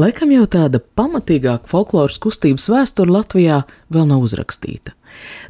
Laikam 0.00 0.32
jau 0.34 0.44
tāda 0.50 0.82
pamatīgāka 0.98 1.70
folkloras 1.70 2.20
kustības 2.22 2.68
vēsture 2.72 3.12
Latvijā 3.12 3.62
vēl 3.92 4.08
nav 4.10 4.24
uzrakstīta. 4.26 4.96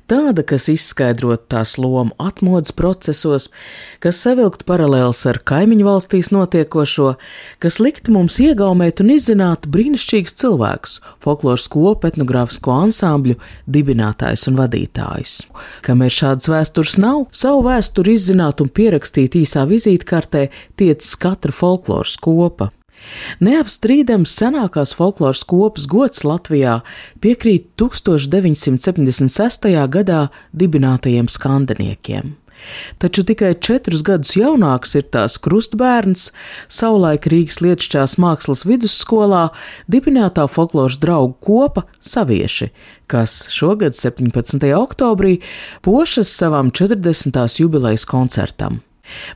Tāda, 0.07 0.45
kas 0.47 0.69
izskaidrotu 0.71 1.49
tās 1.51 1.75
lomu 1.81 2.15
atmodas 2.23 2.75
procesos, 2.77 3.49
kas 4.03 4.21
savilktu 4.23 4.67
paralēlus 4.69 5.25
ar 5.27 5.41
kaimiņu 5.49 5.87
valstīs 5.89 6.31
notiekošo, 6.35 7.15
kas 7.63 7.81
liktu 7.83 8.15
mums 8.15 8.39
iegaumēt 8.43 9.03
un 9.03 9.11
izzināt 9.17 9.67
brīnišķīgus 9.73 10.37
cilvēkus, 10.43 10.99
folkloras 11.25 11.67
kopu, 11.73 12.13
etnogrāfisko 12.13 12.77
ansambļu 12.85 13.41
dibinātājus 13.67 14.47
un 14.53 14.61
vadītājus. 14.61 15.37
Kamēr 15.87 16.15
šādas 16.15 16.53
vēstures 16.53 16.99
nav, 17.03 17.27
savu 17.35 17.67
vēsturi 17.67 18.15
izzināt 18.15 18.63
un 18.63 18.71
pierakstīt 18.71 19.41
īsā 19.43 19.67
vizītkartē 19.67 20.49
tiecas 20.79 21.15
katra 21.19 21.55
folkloras 21.55 22.15
kopa. 22.23 22.71
Neapstrīdams 23.45 24.33
senākās 24.41 24.95
folkloras 24.97 25.45
kopas 25.49 25.87
gods 25.91 26.25
Latvijā 26.27 26.81
piekrīt 27.21 27.69
1976. 27.81 29.71
gadā 29.93 30.27
dibinātajiem 30.57 31.29
skandeniekiem. 31.29 32.37
Taču 32.99 33.25
tikai 33.27 33.55
četrus 33.61 34.03
gadus 34.07 34.33
jaunāks 34.37 34.97
ir 34.99 35.05
tās 35.13 35.37
krustbērns, 35.43 36.31
savulaik 36.73 37.29
Rīgas 37.31 37.61
Lietšķās 37.65 38.17
mākslas 38.23 38.65
vidusskolā 38.69 39.49
dibinātā 39.93 40.47
folkloras 40.51 40.99
draugu 41.03 41.37
kopa 41.45 41.87
Savieši, 42.01 42.71
kas 43.11 43.45
šogad 43.53 43.99
17. 43.99 44.73
oktobrī 44.79 45.39
pošas 45.85 46.33
savām 46.33 46.73
40. 46.73 47.61
jubilejas 47.61 48.09
koncertam. 48.09 48.81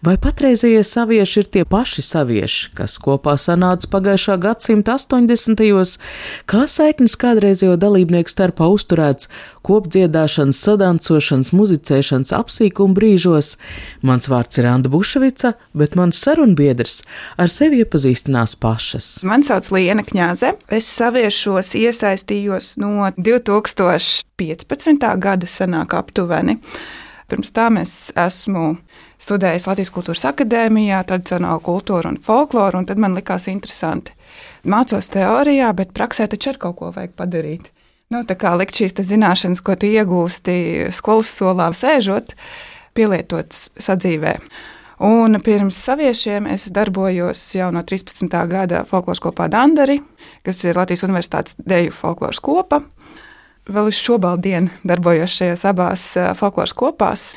Vai 0.06 0.16
patreizējie 0.20 0.84
savieši 0.86 1.42
ir 1.42 1.52
tie 1.58 1.66
paši 1.68 2.06
savieši, 2.06 2.72
kas 2.78 2.96
kopā 3.02 3.36
sanāca 3.40 3.90
pagājušā 3.90 4.38
gadsimta 4.40 4.96
80. 4.96 5.60
gados, 5.90 5.98
kā 6.46 6.66
saiknis 6.68 7.16
kādreizējo 7.20 7.76
dalībnieku 7.80 8.30
starpā 8.30 8.68
uzturēts 8.70 9.28
kopdziedāšanas, 9.66 10.60
sadancošanas, 10.60 11.52
muzicēšanas 11.52 12.32
apsīkuma 12.36 12.94
brīžos? 12.96 13.56
Mans 14.02 14.28
vārds 14.28 14.58
ir 14.58 14.66
Anna 14.66 14.88
Bušvica, 14.90 15.54
bet 15.74 15.96
mans 15.96 16.20
sarunbiedrs 16.20 17.02
ar 17.38 17.50
sevi 17.50 17.82
iepazīstinās 17.84 18.56
pašas. 18.60 19.22
Mani 19.24 19.44
sauc 19.44 19.70
Liena 19.72 20.04
Kņāze. 20.06 20.54
Es 20.70 20.88
saviešos 20.88 21.74
iesaistījos 21.74 22.76
no 22.80 23.10
2015. 23.16 25.14
gada 25.20 25.46
senāk 25.46 25.94
aptuveni. 25.94 26.60
Pirms 27.30 27.52
tam 27.54 27.78
es 27.78 28.10
esmu 28.18 28.74
studējis 29.20 29.66
Latvijas 29.68 29.92
Kultūras 29.94 30.24
Akadēmijā, 30.30 31.02
tradicionālu 31.08 31.62
kultūru 31.64 32.14
un 32.14 32.18
folkloru, 32.24 32.80
un 32.80 32.88
tad 32.88 33.00
man 33.02 33.16
likās 33.18 33.48
interesanti. 33.52 34.14
Mācos 34.64 35.10
teorijā, 35.12 35.70
bet 35.76 35.94
praksē 35.96 36.28
taču 36.30 36.54
ar 36.54 36.60
kaut 36.62 36.78
ko 36.80 36.90
vajag 36.94 37.14
padarīt. 37.18 37.70
Nu, 38.10 38.24
tā 38.26 38.34
kā 38.34 38.56
likt 38.58 38.74
šīs 38.74 38.96
zināšanas, 39.06 39.62
ko 39.62 39.76
tu 39.78 39.86
iegūsti 39.86 40.90
skolas 40.94 41.30
solā 41.30 41.68
sēžot, 41.76 42.34
pielietot 42.98 43.54
sadzīvē. 43.78 44.34
Un 45.06 45.38
pirms 45.40 45.78
saviešiem 45.80 46.48
es 46.52 46.66
darbojos 46.74 47.40
jau 47.56 47.70
no 47.72 47.80
13. 47.86 48.26
gada 48.50 48.82
folkloras 48.88 49.22
kopā 49.22 49.46
Dandari, 49.48 50.00
kas 50.44 50.60
ir 50.66 50.76
Latvijas 50.76 51.06
Universitātes 51.06 51.56
deju 51.56 51.94
folkloras 51.96 52.42
kopa. 52.44 52.82
Vēl 53.70 53.88
uz 53.92 54.00
šobrīd 54.02 54.68
darbojos 54.84 55.38
šajās 55.38 55.64
abās 55.70 56.04
folkloras 56.36 56.74
kopās, 56.76 57.30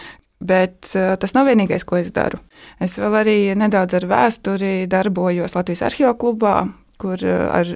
Bet 0.44 0.92
uh, 0.98 1.14
tas 1.20 1.36
nav 1.36 1.48
vienīgais, 1.48 1.86
ko 1.88 2.00
es 2.02 2.12
daru. 2.16 2.42
Es 2.84 2.98
vēl 3.00 3.18
arī 3.22 3.38
nedaudz 3.60 3.96
ar 4.00 4.08
vēsturi 4.12 4.74
darbojos 4.92 5.56
Latvijas 5.56 5.86
arhīvā 5.88 6.14
klubā, 6.20 6.56
kur 7.02 7.22
uh, 7.24 7.50
ar 7.56 7.70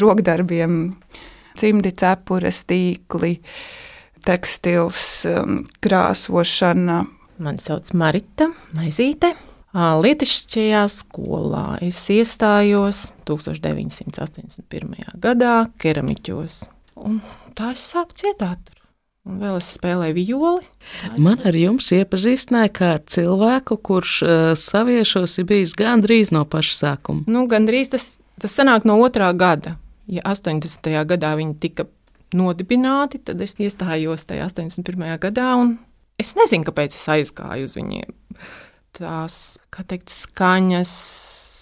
rokdarbiem, 0.00 0.78
cimdi, 1.60 1.92
cepures, 2.00 2.62
tīkli, 2.70 3.36
tekstils, 4.24 5.02
um, 5.28 5.64
krāsošana. 5.84 7.02
Mani 7.44 7.60
sauc 7.60 7.90
Marita 7.98 8.48
Maizīte. 8.76 9.34
Lietišķajā 9.74 10.84
skolā 10.86 11.64
es 11.82 11.98
iestājos 12.14 13.08
1981. 13.26 15.18
gadā 15.18 15.56
keramiķos. 15.82 16.60
Un 17.02 17.18
tā 17.58 17.72
es 17.74 17.82
sāku 17.90 18.14
cietāt. 18.22 18.70
Un 19.24 19.38
vēl 19.40 19.56
es 19.56 19.70
spēlēju 19.78 20.14
violi. 20.18 20.66
Man 21.24 21.40
ar 21.48 21.56
jums 21.56 21.86
iepazīstināja 21.96 22.72
kā 22.76 22.90
ar 22.98 23.04
cilvēku, 23.08 23.78
kurš 23.80 24.16
uh, 24.24 24.42
saviešos 24.58 25.38
ir 25.40 25.46
bijis 25.48 25.72
gandrīz 25.78 26.32
no 26.34 26.42
paša 26.44 26.74
sākuma. 26.76 27.24
Nu, 27.32 27.46
gandrīz 27.48 27.94
tas, 27.94 28.08
tas 28.40 28.52
sanāk 28.52 28.84
no 28.84 28.98
otrā 29.00 29.30
gada. 29.32 29.78
Ja 30.12 30.26
80. 30.28 30.90
gadā 31.08 31.30
viņi 31.40 31.56
tika 31.62 31.86
nodibināti, 32.36 33.22
tad 33.24 33.40
es 33.40 33.56
iestājos 33.56 34.26
tajā 34.28 34.50
81. 34.50 35.06
gadā, 35.22 35.54
un 35.62 35.78
es 36.20 36.34
nezinu, 36.36 36.66
kāpēc 36.68 36.92
es 36.92 37.06
aizgāju 37.14 37.70
uz 37.70 37.78
viņiem. 37.78 38.12
Tās, 38.94 39.38
kā 39.72 39.86
teikt, 39.88 40.12
skaņas, 40.12 40.92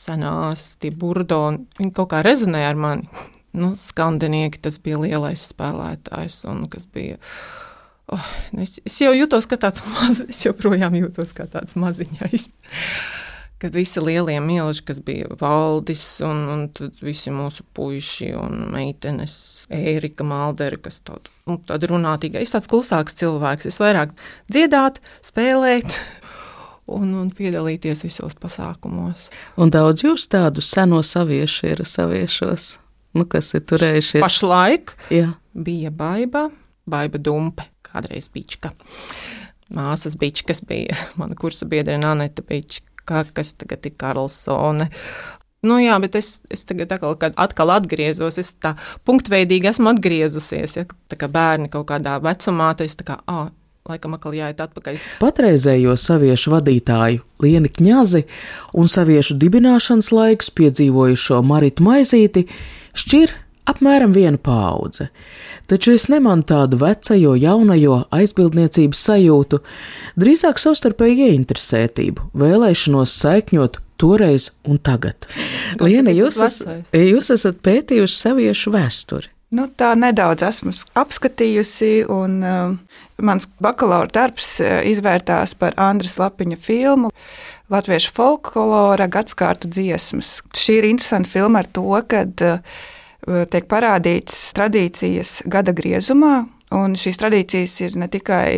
senās, 0.09 0.67
tie 0.83 0.91
burdoni, 0.91 1.63
viņi 1.79 1.95
kaut 1.95 2.11
kā 2.11 2.25
rezonēja 2.27 2.75
ar 2.75 2.83
mani 2.89 3.31
nu, 3.53 3.73
skandinieki, 3.77 4.61
tas 4.65 4.79
bija 4.83 5.01
lielais 5.03 5.49
spēlētājs, 5.53 6.43
un 6.51 6.65
kas 6.73 6.87
bija. 6.93 7.19
Oh, 8.13 8.31
es, 8.61 8.79
es 8.85 8.99
jau 9.01 9.13
jutos, 9.17 9.47
ka 9.49 9.59
tāds 9.61 9.85
mazs, 9.95 10.25
es 10.29 10.43
joprojām 10.45 10.97
jūtos 10.99 11.35
kā 11.37 11.47
tāds 11.51 11.77
maziņais. 11.81 12.49
Kad 13.63 13.77
visi 13.79 14.03
lielie 14.03 14.41
milži, 14.43 14.83
kas 14.89 14.99
bija 15.05 15.29
valdis, 15.39 16.03
un, 16.27 16.41
un 16.51 16.65
visi 17.05 17.31
mūsu 17.31 17.63
puiši 17.77 18.33
un 18.35 18.67
meitenes, 18.73 19.37
Ērika 19.73 20.27
Maldere, 20.27 20.81
kas 20.83 20.99
tāda, 21.07 21.31
nu, 21.47 21.61
tāda 21.69 21.93
runātīga, 21.93 22.43
es 22.43 22.57
tāds 22.57 22.67
klusāks 22.69 23.15
cilvēks, 23.23 23.71
es 23.71 23.79
vairāk 23.81 24.17
dziedāt, 24.51 24.99
spēlēt, 25.25 25.95
un, 26.99 27.15
un 27.23 27.31
piedalīties 27.31 28.03
visos 28.09 28.35
pasākumos. 28.43 29.31
Un 29.55 29.71
daudz 29.71 30.03
jūs 30.09 30.27
tādu 30.33 30.65
seno 30.65 31.05
saviešu 31.07 31.71
ir 31.77 31.87
saviešos? 31.87 32.73
Nu, 33.19 33.27
kas 33.29 33.53
ir 33.57 33.65
turējušies. 33.69 34.23
Pašlaik 34.25 34.97
Jā. 35.13 35.35
bija 35.53 35.93
baiva, 35.95 36.49
baiva 36.89 37.21
dumpe, 37.21 37.67
kādreiz 37.87 38.31
bička. 38.33 38.73
Māsas 39.73 40.19
bičkas 40.21 40.63
bija 40.69 40.97
mana 41.21 41.37
kursa 41.39 41.69
biedrene 41.69 42.11
Anita 42.11 42.45
Bička, 42.47 43.25
kas 43.35 43.55
tagad 43.61 43.87
ir 43.89 43.97
Karlsone. 44.01 44.91
Nu, 45.63 45.77
jā, 45.79 45.95
bet 46.03 46.17
es, 46.19 46.41
es 46.51 46.65
tagad 46.67 46.91
atkal, 46.91 47.15
atkal 47.39 47.71
atgriezos. 47.71 48.39
Es 48.43 48.51
tā 48.59 48.75
punktveidīgi 49.07 49.71
esmu 49.71 49.93
atgriezusies. 49.93 50.75
Ja, 50.81 50.87
tā 51.07 51.19
kā 51.21 51.29
bērni 51.31 51.71
kaut 51.71 51.87
kādā 51.93 52.17
vecumā, 52.23 52.73
tad 52.75 52.91
es 52.91 52.99
tā 52.99 53.07
kā, 53.07 53.21
ah, 53.31 53.47
laikam 53.91 54.15
atkal 54.15 54.35
jāiet 54.37 54.61
atpakaļ. 54.63 54.99
Patreizējo 55.19 55.97
saviešu 55.99 56.53
vadītāju 56.55 57.23
Lienu 57.43 57.71
Kņazi 57.73 58.25
un 58.79 58.91
saviešu 58.91 59.39
dibināšanas 59.43 60.13
laikus 60.15 60.53
piedzīvojušo 60.55 61.41
Maritu 61.47 61.87
Maizīti 61.87 62.45
šķir 62.95 63.35
apmēram 63.73 64.15
viena 64.15 64.39
paudze. 64.39 65.09
Taču 65.71 65.97
es 65.97 66.09
nemanu 66.13 66.47
tādu 66.47 66.79
vecajo, 66.79 67.35
jaunajo 67.39 68.03
aizbildniecības 68.15 69.03
sajūtu, 69.09 69.63
drīzāk 70.21 70.63
savstarpēju 70.63 71.31
ieinteresētību, 71.33 72.31
vēlēšanos 72.39 73.19
saikņot 73.23 73.79
toreiz 74.03 74.51
un 74.67 74.79
tagad. 74.83 75.29
Liena, 75.83 76.15
jūs, 76.15 76.39
es, 76.43 76.59
jūs 76.95 77.35
esat 77.35 77.63
pētījuši 77.67 78.19
saviešu 78.19 78.75
vēsturi. 78.75 79.31
Nu, 79.53 79.67
tā 79.69 79.91
nedaudz 79.99 80.47
esmu 80.47 80.73
apskatījusi, 80.97 82.07
un 82.09 82.39
uh, 82.41 83.01
mans 83.25 83.49
bakalaura 83.63 84.11
darbs 84.13 84.57
uh, 84.61 84.81
izvērtās 84.89 85.55
par 85.59 85.77
Andrēs 85.81 86.19
Lapiņa 86.21 86.59
filmu 86.63 87.13
Latviešu 87.73 88.13
folklora 88.17 89.07
gadsimtu 89.09 89.71
dziesmas. 89.73 90.41
Šī 90.53 90.81
ir 90.81 90.89
interesanta 90.91 91.31
filma 91.31 91.63
ar 91.63 91.71
to, 91.73 91.87
ka 92.09 92.27
uh, 92.27 92.83
tiek 93.23 93.69
parādīts 93.71 94.51
tradīcijas 94.57 95.41
gada 95.51 95.75
griezumā, 95.77 96.43
un 96.75 96.99
šīs 96.99 97.21
tradīcijas 97.23 97.79
ir 97.87 97.97
ne 98.01 98.09
tikai 98.13 98.53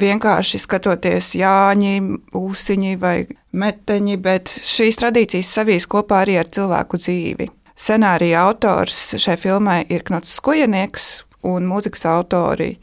vienkārši 0.00 0.60
skatoties 0.62 1.34
Jāņi, 1.38 1.94
Ūsiņi 2.36 2.98
vai 3.00 3.16
Meteņi, 3.50 4.18
bet 4.22 4.52
šīs 4.62 5.00
tradīcijas 5.00 5.54
savīs 5.56 5.88
kopā 5.90 6.22
arī 6.24 6.38
ar 6.42 6.50
cilvēku 6.52 7.00
dzīvi. 7.00 7.48
Scenārija 7.80 8.44
autors 8.44 9.14
šai 9.16 9.38
filmai 9.40 9.80
ir 9.88 10.04
Knots 10.04 10.34
Skujanieks, 10.36 11.06
un 11.48 11.64
mūzikas 11.70 12.04
autori 12.10 12.74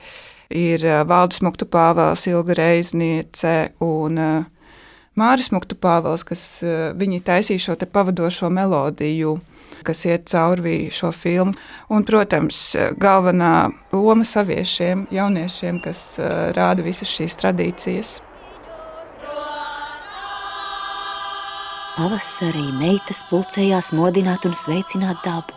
ir 0.50 0.86
Valdis 1.10 1.42
Muktu 1.46 1.68
Pāvels, 1.70 2.28
Ilga 2.30 2.56
Reizniece 2.58 3.74
un 3.84 4.20
Māris 5.18 5.52
Muktu 5.52 5.76
Pāvels, 5.76 6.26
kas 6.28 6.48
viņi 6.98 7.24
taisīja 7.26 7.70
šo 7.70 7.78
pavadošo 7.92 8.50
melodiju 8.54 9.38
kas 9.84 10.06
iet 10.06 10.28
cauri 10.30 10.90
šo 10.92 11.12
filmu. 11.16 11.54
Un, 11.94 12.06
protams, 12.08 12.60
galvenā 13.00 13.70
loma 13.94 14.26
saviešiem, 14.28 15.08
jauniešiem, 15.14 15.82
kas 15.84 16.18
rāda 16.58 16.86
visas 16.86 17.12
šīs 17.12 17.38
tradīcijas. 17.42 18.18
Pavasarī 21.98 22.68
meitas 22.78 23.24
pulcējās 23.32 23.90
modināt 23.98 24.46
un 24.46 24.54
sveicināt 24.54 25.24
dabu, 25.26 25.56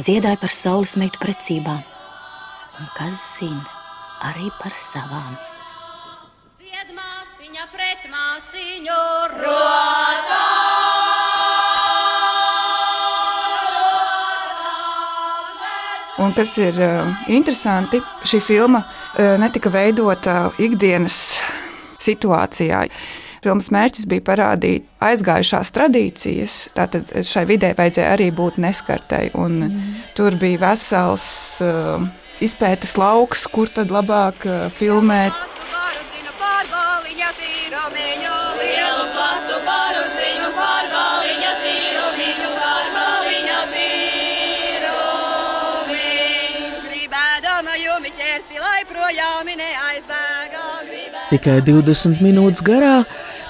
dziedāja 0.00 0.40
par 0.42 0.50
saules 0.50 0.96
meitu 0.98 1.20
precībām, 1.22 1.78
un 2.80 2.90
kas 2.98 3.20
zina, 3.36 3.73
arī 4.24 4.48
par 4.60 4.72
savām. 4.80 5.34
Ziedmāsiņa 6.62 7.66
pret 7.72 8.06
māsiņu 8.12 9.00
rotā! 9.38 10.42
Un 16.24 16.30
kas 16.32 16.54
ir 16.62 16.78
uh, 16.78 17.10
interesanti, 17.28 17.98
šī 18.24 18.38
filma 18.40 18.84
uh, 18.84 19.34
netika 19.42 19.68
veidota 19.74 20.46
ikdienas 20.62 21.18
situācijā. 22.00 22.84
Filmas 23.44 23.68
mērķis 23.74 24.06
bija 24.08 24.24
parādīt 24.24 24.86
aizgājušās 25.04 25.72
tradīcijas. 25.74 26.58
Tātad 26.78 27.10
šai 27.28 27.44
vidē 27.50 27.74
vajadzēja 27.76 28.14
arī 28.14 28.30
būt 28.32 28.56
neskartai. 28.62 29.26
Mm. 29.34 29.82
Tur 30.16 30.38
bija 30.40 30.62
vesels 30.62 31.26
uh, 31.66 32.06
izpētes 32.44 32.96
lauks, 33.00 33.46
kur 33.50 33.72
tad 33.72 33.92
labāk 33.94 34.46
uh, 34.46 34.68
filmēt. 34.72 35.34
Tikai 51.34 51.56
20 51.66 52.20
minūtes 52.22 52.62
garā 52.62 53.04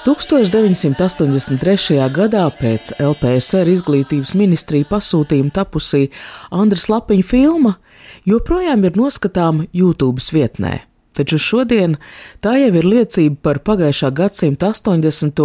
1983. 0.05 1.97
gadā 2.15 2.45
pēc 2.57 2.95
LPSR 2.97 3.69
izglītības 3.69 4.31
ministrija 4.37 4.87
pasūtījuma 4.89 5.53
tapusī 5.53 6.07
Andras 6.55 6.87
Lapiņa 6.89 7.27
filma 7.29 7.75
joprojām 8.25 8.83
ir 8.85 8.97
noskatāma 8.97 9.67
YouTube 9.73 10.23
vietnē. 10.33 10.81
Taču 11.15 11.39
šodien 11.39 11.95
tā 12.43 12.57
jau 12.59 12.73
ir 12.75 12.87
liecība 12.87 13.39
par 13.47 13.61
pagājušā 13.63 14.11
gadsimta 14.11 14.73
80. 14.73 15.39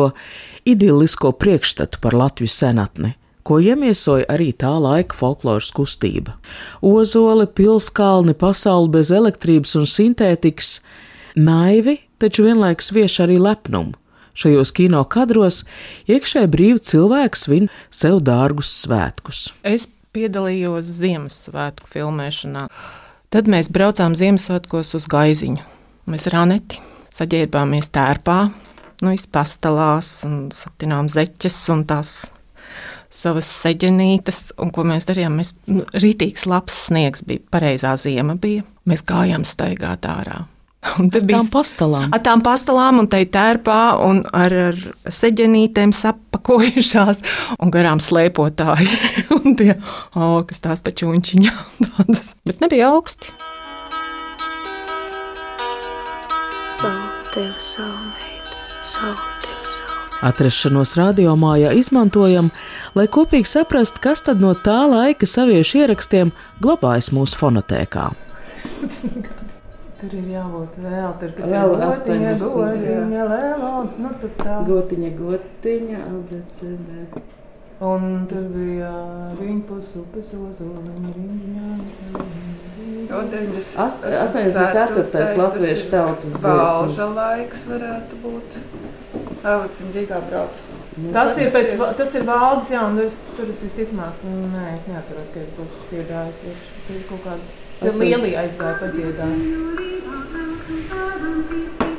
idillisko 0.66 1.30
priekšstatu 1.38 2.00
par 2.02 2.16
Latvijas 2.18 2.56
senatni, 2.58 3.12
ko 3.46 3.60
iemiesoja 3.62 4.26
arī 4.32 4.50
tā 4.50 4.72
laika 4.82 5.14
folkloras 5.14 5.70
kustība. 5.76 6.34
Ozoli, 6.82 7.46
pilskalni, 7.46 8.34
pasauli 8.34 8.90
bez 8.98 9.14
elektrības 9.14 9.76
un 9.78 9.86
sintētikas, 9.86 10.80
naivi, 11.38 12.00
taču 12.18 12.48
vienlaikus 12.48 12.90
vieš 12.96 13.20
arī 13.28 13.38
lepnumu. 13.38 13.94
Šajos 14.40 14.70
kino 14.74 15.02
kadros 15.10 15.62
iekšēji 16.10 16.50
brīvi 16.50 16.82
cilvēks 16.90 17.46
svin 17.46 17.66
sev 17.94 18.22
dārgus 18.24 18.70
svētkus. 18.82 19.50
Es 19.66 19.86
piedalījos 20.16 20.88
Ziemassvētku 21.00 21.90
filmēšanā. 21.90 22.66
Tad 23.30 23.50
mēs 23.50 23.70
braucām 23.72 24.16
Ziemassvētkos 24.18 24.96
uz 24.98 25.06
Gaiziņu. 25.10 25.62
Mēs 26.10 26.26
ar 26.30 26.40
Aneti 26.44 26.80
saģērbāmies 27.14 27.90
tērpā, 27.94 28.38
nu, 29.02 29.14
izpastelās 29.14 30.20
un 30.26 30.36
satinām 30.54 31.10
zeķes 31.10 31.58
un 31.74 31.84
tās 31.90 32.14
savas 33.10 33.48
seģenītes, 33.64 34.52
un 34.62 34.70
ko 34.74 34.84
mēs 34.86 35.08
darījām. 35.08 35.40
Mēs 35.40 35.52
nu, 35.70 35.84
rītīgs 35.94 36.46
labs 36.50 36.86
sniegs 36.86 37.24
bija, 37.26 37.42
pareizā 37.52 37.96
ziema 38.00 38.38
bija. 38.40 38.64
Mēs 38.88 39.04
gājām 39.06 39.46
staigāt 39.46 40.06
ārā. 40.10 40.44
Un 41.00 41.10
tad 41.12 41.26
bija 41.28 41.40
tām 41.42 41.50
pastāvām. 41.52 42.08
Ar 42.14 42.22
tām 42.24 42.42
pastāvām 42.44 43.02
un 43.02 43.08
tai 43.12 43.24
tērpā 43.28 43.80
un 44.06 44.22
ar, 44.36 44.54
ar 44.70 44.78
seģenītēm 45.12 45.92
sapakojušās 45.96 47.22
un 47.60 47.72
garām 47.74 48.00
slēpotāji. 48.00 48.88
un 49.36 49.56
tie, 49.60 49.74
oh, 50.16 50.40
kas 50.48 50.64
tās 50.64 50.84
pačūņķiņā 50.86 51.56
tādas, 51.86 52.34
bet 52.48 52.64
nebija 52.64 52.94
augsti. 52.94 53.32
Atrašanos 60.20 60.96
radiomājā 60.98 61.70
izmantojam, 61.80 62.50
lai 62.96 63.06
kopīgi 63.08 63.48
saprastu, 63.48 64.02
kas 64.04 64.24
tad 64.26 64.42
no 64.42 64.52
tā 64.56 64.82
laika 64.88 65.28
saviešu 65.28 65.84
ierakstiem 65.84 66.32
glabājas 66.60 67.12
mūsu 67.16 67.40
fonotēkā. 67.40 68.10
Tur 70.00 70.14
ir 70.17 70.29
jābūt 70.32 70.76
vēl, 70.81 71.11
tur 71.20 71.32
kas 71.37 71.50
vēl 71.52 71.73
ir 71.75 71.82
gotiņa, 71.82 72.31
gotiņa, 72.41 73.25
lēlā, 73.29 73.73
nu 74.00 74.12
tur 74.23 74.31
tā. 74.41 74.55
Gotiņa, 74.64 75.11
gotiņa, 75.19 75.99
abecedē. 76.08 77.02
Un 77.91 78.06
tur 78.31 78.47
bija 78.55 78.93
viņpus 79.37 79.91
upes 80.00 80.29
ozoliņa, 80.37 81.12
riņģiņā. 81.19 81.69
84. 83.11 85.37
latviešu 85.43 85.87
tautas. 85.93 86.32
Valža 86.44 87.06
laiks 87.20 87.61
varētu 87.69 88.14
būt. 88.25 88.49
Avacim 89.41 89.87
Rīgā 89.94 90.19
brauc. 90.29 90.56
Nu, 90.97 91.12
tas 91.14 91.38
ir, 91.41 91.49
pēc, 91.55 91.69
tas 91.97 92.14
ir 92.17 92.23
valdes, 92.29 92.69
jā, 92.73 92.81
un 92.88 92.93
tur 93.37 93.47
es 93.52 93.61
visticamāk, 93.64 94.14
nē, 94.25 94.64
es 94.75 94.85
neatceros, 94.88 95.29
ka 95.32 95.38
es 95.44 95.50
būtu 95.56 95.75
dziedājis. 95.91 96.38
Tur 96.87 96.94
ir 96.97 97.05
kaut 97.08 97.23
kāda 97.25 97.44
Tur 97.80 97.94
lielī 97.96 98.34
aizgāja 98.36 98.76
padziedāt. 98.76 99.38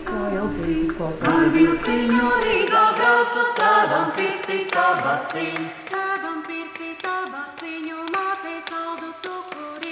Kā 0.09 0.19
Elzīte 0.41 0.75
izklausās. 0.83 1.47
Pirciņu 1.55 2.27
Rīgā 2.43 2.83
braucu 2.99 3.45
tādam 3.57 4.11
pirti 4.19 4.59
tabaciņu. 4.75 5.65
Tādam 5.89 6.43
pirti 6.45 6.93
tabaciņu, 7.01 8.05
mātei 8.13 8.59
saldu 8.69 9.09
cukuriņu. 9.25 9.90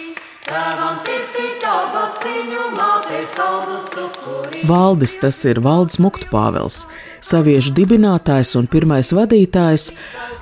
Valdis 4.67 5.13
tas 5.21 5.45
ir 5.45 5.59
Valdis 5.61 5.99
Muktu 6.01 6.25
Pāvels 6.31 6.83
saviešu 7.21 7.73
dibinātājs 7.77 8.55
un 8.57 8.67
pirmais 8.71 9.11
vadītājs, 9.13 9.89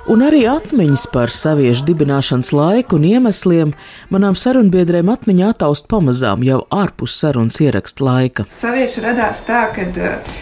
un 0.08 0.22
arī 0.24 0.44
atmiņas 0.48 1.04
par 1.12 1.32
saviešu 1.34 1.84
dibināšanas 1.90 2.52
laiku 2.56 2.96
un 2.96 3.04
iemesliem 3.08 3.74
manām 4.14 4.38
sarunbiedrēm 4.38 5.10
atmiņā 5.12 5.50
ataust 5.54 5.88
pamazām 5.90 6.44
jau 6.46 6.62
ārpus 6.72 7.16
sarunas 7.20 7.58
ieraksta 7.64 8.06
laika. 8.06 8.46
Savieši 8.54 9.04
radās 9.04 9.42
tā, 9.48 9.66
ka 9.74 9.88
uh, 9.88 10.38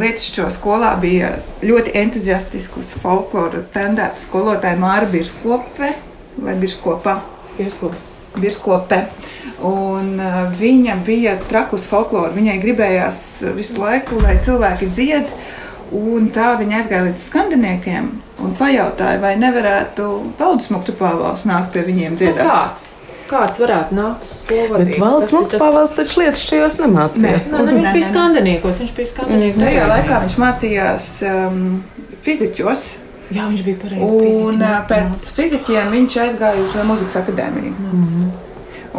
Lietišķo 0.00 0.50
skolā 0.58 0.92
bija 1.00 1.36
ļoti 1.64 1.94
entuziastiski 2.02 2.82
uz 2.82 2.92
folkloru 3.00 3.64
tendēta 3.72 4.20
skolotāja 4.20 4.80
Māra 4.80 5.08
Birskope 5.12 5.94
vai 6.36 6.58
Birskopā. 6.60 7.20
Birskope. 7.56 8.15
Birskope. 8.40 9.02
Un, 9.66 10.16
uh, 10.20 10.42
viņa 10.56 10.98
bija 11.06 11.36
trakus 11.48 11.86
folkloru. 11.88 12.34
Viņai 12.36 12.58
gribējās 12.62 13.20
visu 13.56 13.80
laiku, 13.80 14.20
lai 14.24 14.36
cilvēki 14.44 14.90
dzied. 14.92 15.32
Un 15.96 16.28
tā 16.34 16.56
viņa 16.58 16.80
aizgāja 16.80 17.06
līdz 17.06 17.24
skandiniekiem 17.28 18.08
un 18.42 18.54
pajautāja, 18.58 19.20
vai 19.22 19.36
nevarētu 19.38 20.06
Valdis 20.38 20.72
Muktupāvals 20.74 21.46
nākt 21.46 21.76
pie 21.76 21.84
viņiem 21.86 22.16
dziedāt. 22.18 22.42
Nu, 22.42 22.50
kāds? 22.50 22.88
Kāds 23.26 23.58
varētu 23.62 23.96
nākt 23.96 24.26
uz 24.26 24.34
skolu? 24.42 24.80
Bet 24.82 24.98
Valdis 25.02 25.32
Muktupāvals 25.34 25.94
tas... 25.94 26.10
taču 26.10 26.22
lietas 26.22 26.42
šajos 26.46 26.78
nemācījās. 26.82 27.48
Nē, 27.54 27.62
nē, 27.62 27.78
viņš 27.78 27.88
bija 27.96 28.10
skandiniekos, 28.10 28.82
viņš 28.82 28.92
bija 28.98 29.12
skandiniekos. 29.12 29.62
Tajā 29.62 29.88
laikā 29.90 30.20
viņš 30.26 30.36
mācījās 30.42 31.08
um, 31.30 31.64
fiziķos. 32.26 32.86
Jā, 33.34 33.46
viņš 33.50 33.62
bija 33.66 33.78
pareizi. 33.82 34.34
Un 34.46 34.60
uh, 34.62 34.74
pēc 34.90 35.28
fiziķiem 35.36 35.94
viņš 35.94 36.18
aizgāja 36.26 36.62
uz 36.62 36.74
muzikas 36.86 37.16
akadēmiju. 37.22 37.72
Mm 37.78 38.04
-hmm. 38.04 38.34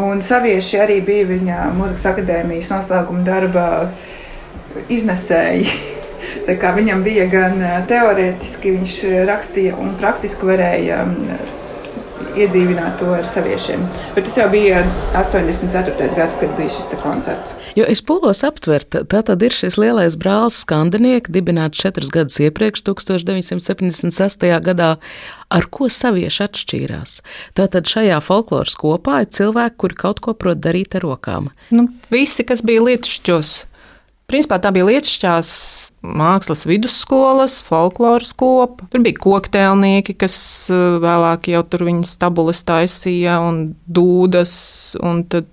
Un 0.07 0.21
savieši 0.21 0.77
arī 0.77 0.97
bija 1.05 1.25
viņa 1.25 1.59
muzikas 1.73 2.05
akadēmijas 2.05 2.71
noslēguma 2.73 3.23
darba 3.25 3.67
iznesēji. 4.89 5.67
Viņam 6.77 7.03
bija 7.03 7.25
gan 7.27 7.63
teorētiski, 7.87 8.71
viņš 8.71 8.97
rakstīja, 9.27 9.75
un 9.79 9.95
praktiski 9.99 10.45
varēja 10.45 11.05
iedzīvināt 12.37 12.97
to 13.01 13.11
ar 13.15 13.25
saviešiem. 13.27 13.83
Bet 14.15 14.27
tas 14.27 14.37
jau 14.39 14.47
bija 14.51 14.83
84. 15.17 16.09
gads, 16.17 16.39
kad 16.41 16.53
bija 16.57 16.71
šis 16.73 16.89
koncerts. 17.03 17.55
Jo 17.77 17.87
es 17.89 18.01
pūlos 18.05 18.43
aptvert, 18.47 18.99
tā 19.11 19.21
tad 19.25 19.43
ir 19.45 19.55
šis 19.55 19.77
lielais 19.81 20.17
brālis 20.19 20.61
skandinieks, 20.63 21.31
dibināts 21.33 21.79
četrus 21.81 22.11
gadus 22.13 22.39
iepriekš, 22.43 22.83
1976. 22.87 24.47
gadā, 24.65 24.91
ar 25.53 25.69
ko 25.71 25.89
savieši 25.91 26.43
atšķīrās. 26.47 27.19
Tātad 27.57 27.89
šajā 27.89 28.19
folkloras 28.23 28.77
kopā 28.79 29.23
ir 29.23 29.31
cilvēki, 29.37 29.79
kuri 29.83 30.01
kaut 30.03 30.21
ko 30.23 30.35
prot 30.37 30.61
darīt 30.63 30.97
ar 30.97 31.05
rokām. 31.07 31.51
Nu, 31.73 31.87
visi, 32.13 32.45
kas 32.47 32.63
bija 32.65 32.85
lietušķos, 32.87 33.57
Principā 34.27 34.57
tā 34.59 34.73
bija 34.75 34.83
Lietuvas 34.89 35.49
mākslas 36.03 36.65
vidusskolas, 36.67 37.61
folkloras 37.63 38.33
kopa. 38.35 38.89
Tur 38.91 39.05
bija 39.05 39.15
koktēlnieki, 39.23 40.17
kas 40.19 40.35
eh, 40.67 40.97
vēlāk 40.99 41.47
jau 41.53 41.61
tur 41.63 41.85
viņas 41.87 42.17
tabulas 42.19 42.59
taisīja, 42.67 43.37
un 43.39 43.61
dūdas, 43.87 44.51
un 44.99 45.23
tad 45.31 45.47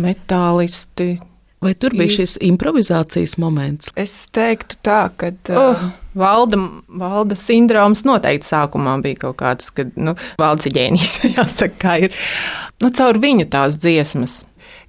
metālisti. 0.00 1.18
Vai 1.64 1.74
tur 1.76 1.92
bija 1.96 2.22
šis 2.22 2.38
improvizācijas 2.44 3.36
moments? 3.40 3.92
Es 4.00 4.16
teiktu, 4.32 4.80
tā, 4.84 5.02
ka. 5.20 5.34
Uh, 5.52 5.60
oh, 5.60 5.84
valda, 6.18 6.60
valda 6.88 7.38
sindroms 7.38 8.04
noteikti 8.08 8.48
sākumā 8.48 8.96
bija 9.04 9.26
kaut 9.26 9.38
kāds, 9.42 9.70
kad 9.74 9.94
nu, 9.96 10.16
valdes 10.40 10.72
ģēnijs, 10.74 11.20
jāsaka, 11.36 11.78
kā 11.84 12.00
ir. 12.08 12.18
Nu, 12.82 12.92
caur 12.94 13.20
viņu 13.22 13.48
tās 13.52 13.78
dziesmas 13.80 14.42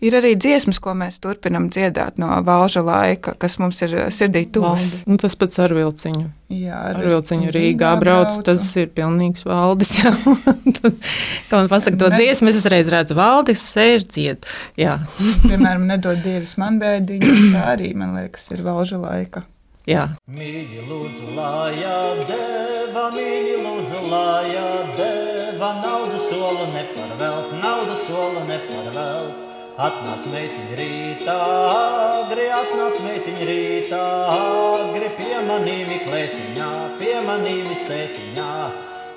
Ir 0.04 0.16
arī 0.18 0.34
dziesmas, 0.38 0.78
ko 0.84 0.92
mēs 0.98 1.18
turpinām 1.24 1.70
dziedāt 1.72 2.20
no 2.20 2.28
valža 2.46 2.84
laika, 2.84 3.34
kas 3.40 3.56
mums 3.62 3.80
ir 3.86 3.94
eh, 3.96 4.10
sirdī 4.14 4.44
tuvs. 4.52 5.06
Nu, 5.08 5.16
tas 5.22 5.38
pats 5.40 5.62
ar 5.64 5.74
vilciņu. 5.76 6.26
Jā, 6.52 6.82
ar, 6.92 7.00
ar 7.00 7.10
vilciņu 7.14 7.54
Rīgā 7.56 7.94
brauc, 8.02 8.36
braucu. 8.36 8.44
tas 8.46 8.66
ir 8.78 8.92
pilnīgs 8.96 9.48
valdis. 9.48 9.96
Kā 10.04 11.56
man 11.62 11.72
pasaka 11.72 11.98
to 12.02 12.12
ne... 12.12 12.20
dziesmu, 12.20 12.52
es 12.52 12.60
uzreiz 12.60 12.92
redzu 12.92 13.18
valdis, 13.18 13.64
sēž 13.72 14.08
ciet. 14.12 14.46
Jā. 14.80 15.00
Piemēram, 15.48 15.88
nedod 15.90 16.22
dievis 16.26 16.58
man 16.62 16.78
bēdiņu, 16.84 17.36
tā 17.56 17.66
arī, 17.74 17.96
man 17.98 18.18
liekas, 18.20 18.50
ir 18.54 18.66
valža 18.68 19.00
laika. 19.02 19.48
Jā. 19.86 20.08
Mīļi 20.34 20.82
lūdzu, 20.90 21.28
lājā 21.38 21.98
deva, 22.26 23.04
mīļi 23.14 23.58
lūdzu, 23.62 24.00
lājā 24.10 24.64
deva, 24.96 25.70
naudu 25.84 26.18
solu 26.24 26.66
neparvelt, 26.72 27.52
naudu 27.62 27.98
solu 28.08 28.42
neparvelt. 28.50 29.44
Atnāc 29.76 30.26
meitiņa 30.32 30.80
rītā, 30.80 31.38
agri 31.76 32.48
atnāc 32.58 33.04
meitiņa 33.06 33.48
rītā, 33.52 34.02
agri 34.34 35.12
pie 35.20 35.38
manīmi 35.52 36.02
klētiņā, 36.08 36.72
pie 36.98 37.16
manīmi 37.28 37.78
sētiņā. 37.86 38.52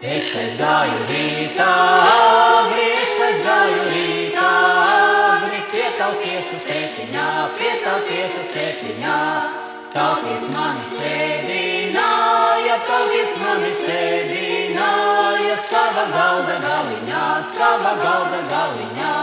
Es 0.04 0.34
aizgāju 0.42 1.00
rītā, 1.08 1.72
agri 2.12 2.97
sēdināja, 13.28 13.28
tautiets 13.28 13.36
mani 13.42 13.72
sēdināja, 13.74 15.56
sava 15.68 16.04
galda 16.12 16.56
galiņā, 16.62 17.24
sava 17.56 17.92
galda 18.02 18.40
galiņā. 18.48 19.14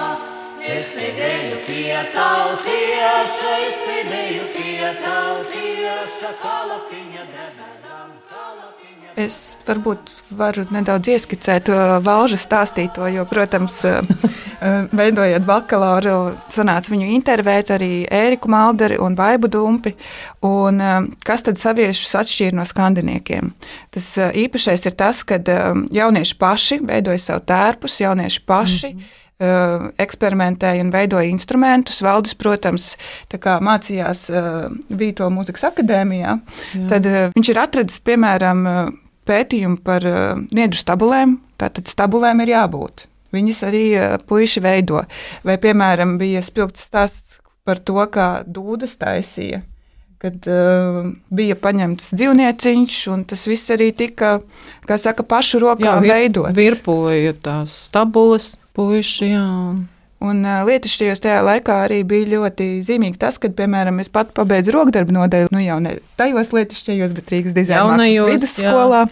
Es 0.66 0.86
sēdēju 0.96 1.58
pie 1.68 1.96
tautieša, 2.14 3.52
es 3.68 3.84
sēdēju 3.86 4.46
pie 4.54 4.94
tautieša, 5.02 6.34
kalapiņa. 6.42 7.15
Es 9.16 9.56
varbūt 9.64 10.12
varu 10.36 10.66
nedaudz 10.76 11.08
ieskicēt 11.14 11.70
valža 12.04 12.36
stāstīto, 12.42 13.08
jo, 13.08 13.24
protams, 13.30 13.78
veidojot 15.00 15.46
bakalauru, 15.48 16.34
sanāca 16.52 16.92
viņu 16.92 17.08
intervēt 17.16 17.72
arī 17.76 17.92
Ēriku 18.12 18.52
Malderi 18.52 19.00
un 19.00 19.16
Vaibu 19.16 19.48
Dumpi, 19.52 19.96
un 20.44 20.84
kas 21.24 21.48
tad 21.48 21.62
saviešus 21.62 22.16
atšķīra 22.22 22.60
no 22.60 22.66
skandiniekiem. 22.68 23.54
Tas 23.96 24.10
īpašais 24.20 24.88
ir 24.90 24.98
tas, 25.00 25.24
ka 25.24 25.40
jaunieši 25.96 26.40
paši 26.42 26.82
veidoja 26.84 27.24
savu 27.30 27.46
tērpus, 27.48 28.02
jaunieši 28.04 28.44
paši 28.46 28.92
mm 28.92 28.98
-hmm 28.98 29.22
Uh, 29.36 29.90
eksperimentēja 30.00 30.80
un 30.80 30.94
veidoja 30.94 31.28
instrumentus. 31.28 31.98
Valdis, 32.06 32.32
protams, 32.40 32.94
mācījās 33.36 34.22
uh, 34.32 34.70
Vīto 34.88 35.28
mūzikas 35.28 35.66
akadēmijā. 35.74 36.38
Jā. 36.72 36.84
Tad 36.88 37.10
uh, 37.10 37.18
viņš 37.36 37.50
ir 37.52 37.60
atradis, 37.60 38.00
piemēram, 38.00 38.62
pētījumu 39.28 39.82
par 39.86 40.06
niedru 40.56 40.80
stabulēm. 40.80 41.38
Tātad 41.62 41.90
stabulēm 41.92 42.44
ir 42.44 42.56
jābūt. 42.56 43.08
Viņas 43.36 43.62
arī 43.68 43.86
puiši 44.28 44.64
veido. 44.64 45.04
Vai, 45.48 45.58
piemēram, 45.62 46.18
bija 46.22 46.44
spilgts 46.46 46.86
stāsts 46.88 47.40
par 47.68 47.82
to, 47.84 47.98
kā 48.12 48.44
dūdas 48.48 48.96
taisīja 49.02 49.64
kad 50.26 50.48
uh, 50.50 51.02
bija 51.36 51.58
paņemts 51.60 52.14
dzīvnieciņš, 52.18 53.00
un 53.14 53.26
tas 53.30 53.44
viss 53.50 53.74
arī 53.74 53.92
tika, 53.94 54.40
kā 54.88 54.98
saka, 55.02 55.26
pašu 55.28 55.62
rokām 55.62 56.00
jā, 56.00 56.02
vir, 56.02 56.14
veidots. 56.14 56.56
Virpoja 56.58 57.36
tās 57.46 57.76
stabulas, 57.90 58.54
puiši, 58.78 59.28
jā. 59.36 59.44
Un 59.44 59.84
uh, 60.46 60.64
lietišķajos 60.68 61.24
tajā 61.24 61.40
laikā 61.46 61.80
arī 61.86 62.02
bija 62.08 62.32
ļoti 62.36 62.68
zīmīgi 62.88 63.20
tas, 63.22 63.40
ka, 63.42 63.52
piemēram, 63.54 64.00
es 64.04 64.12
pat 64.14 64.34
pabeidzu 64.38 64.76
rokdarbu 64.76 65.16
nodeļu, 65.16 65.52
nu 65.54 65.64
jau 65.64 65.80
ne 65.84 65.98
tajos 66.20 66.54
lietišķajos, 66.56 67.18
bet 67.18 67.34
Rīgas 67.36 67.58
dizaina 67.58 67.98
vidusskolā. 68.30 69.08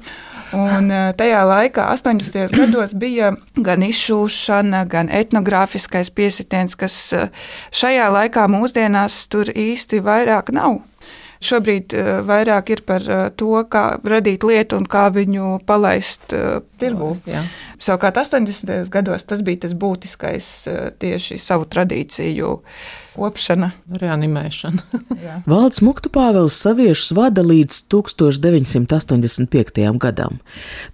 Un 0.54 0.92
tajā 1.18 1.42
laikā, 1.50 1.88
80. 1.96 2.52
gados, 2.60 2.94
bija 2.94 3.32
gan 3.58 3.82
izšūšana, 3.88 4.84
gan 4.90 5.10
etnogrāfiskais 5.10 6.14
piesitiens, 6.14 6.78
kas 6.78 6.98
šajā 7.74 8.10
laikā 8.14 8.46
mūsdienās 8.54 9.24
tur 9.34 9.50
īsti 9.50 10.04
vairāk 10.06 10.54
nav. 10.54 10.84
Šobrīd 11.44 11.96
uh, 11.98 12.12
vairāk 12.28 12.74
ir 12.76 12.84
par 12.88 13.06
uh, 13.08 13.28
to, 13.36 13.56
kā 13.70 13.86
radīt 14.04 14.46
lietu 14.48 14.80
un 14.80 14.88
kā 14.90 15.08
viņu 15.14 15.58
palaist 15.68 16.36
uh, 16.36 16.62
tirgū. 16.82 17.16
Savukārt 17.84 18.20
80. 18.22 18.90
gados 18.92 19.26
tas 19.28 19.44
bija 19.44 19.66
tas 19.66 19.74
būtiskais 19.76 20.50
tieši 21.00 21.40
savu 21.42 21.66
tradīciju 21.68 22.52
kopšana, 23.14 23.70
reanimēšana. 24.02 24.82
Valds 25.50 25.82
Muktu 25.86 26.10
Pāvils 26.14 26.56
saviešus 26.58 27.14
vada 27.18 27.44
līdz 27.46 27.84
1985. 27.94 29.82
gadam. 30.02 30.40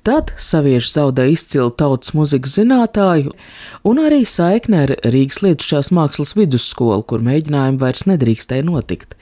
Tad 0.03 0.33
saviešus 0.37 0.93
zaudē 0.97 1.29
izcilu 1.31 1.71
tautas 1.71 2.13
muzikas 2.17 2.57
zinātāju 2.59 3.31
un 3.87 4.03
arī 4.03 4.25
saikne 4.27 4.77
ar 4.87 4.91
Rīgas 5.07 5.41
Lietušās 5.45 5.87
mākslas 5.95 6.35
vidusskolu, 6.37 7.03
kur 7.07 7.19
mēģinājumi 7.25 7.81
vairs 7.81 8.03
nedrīkstēja 8.09 8.63
notikt. 8.67 9.15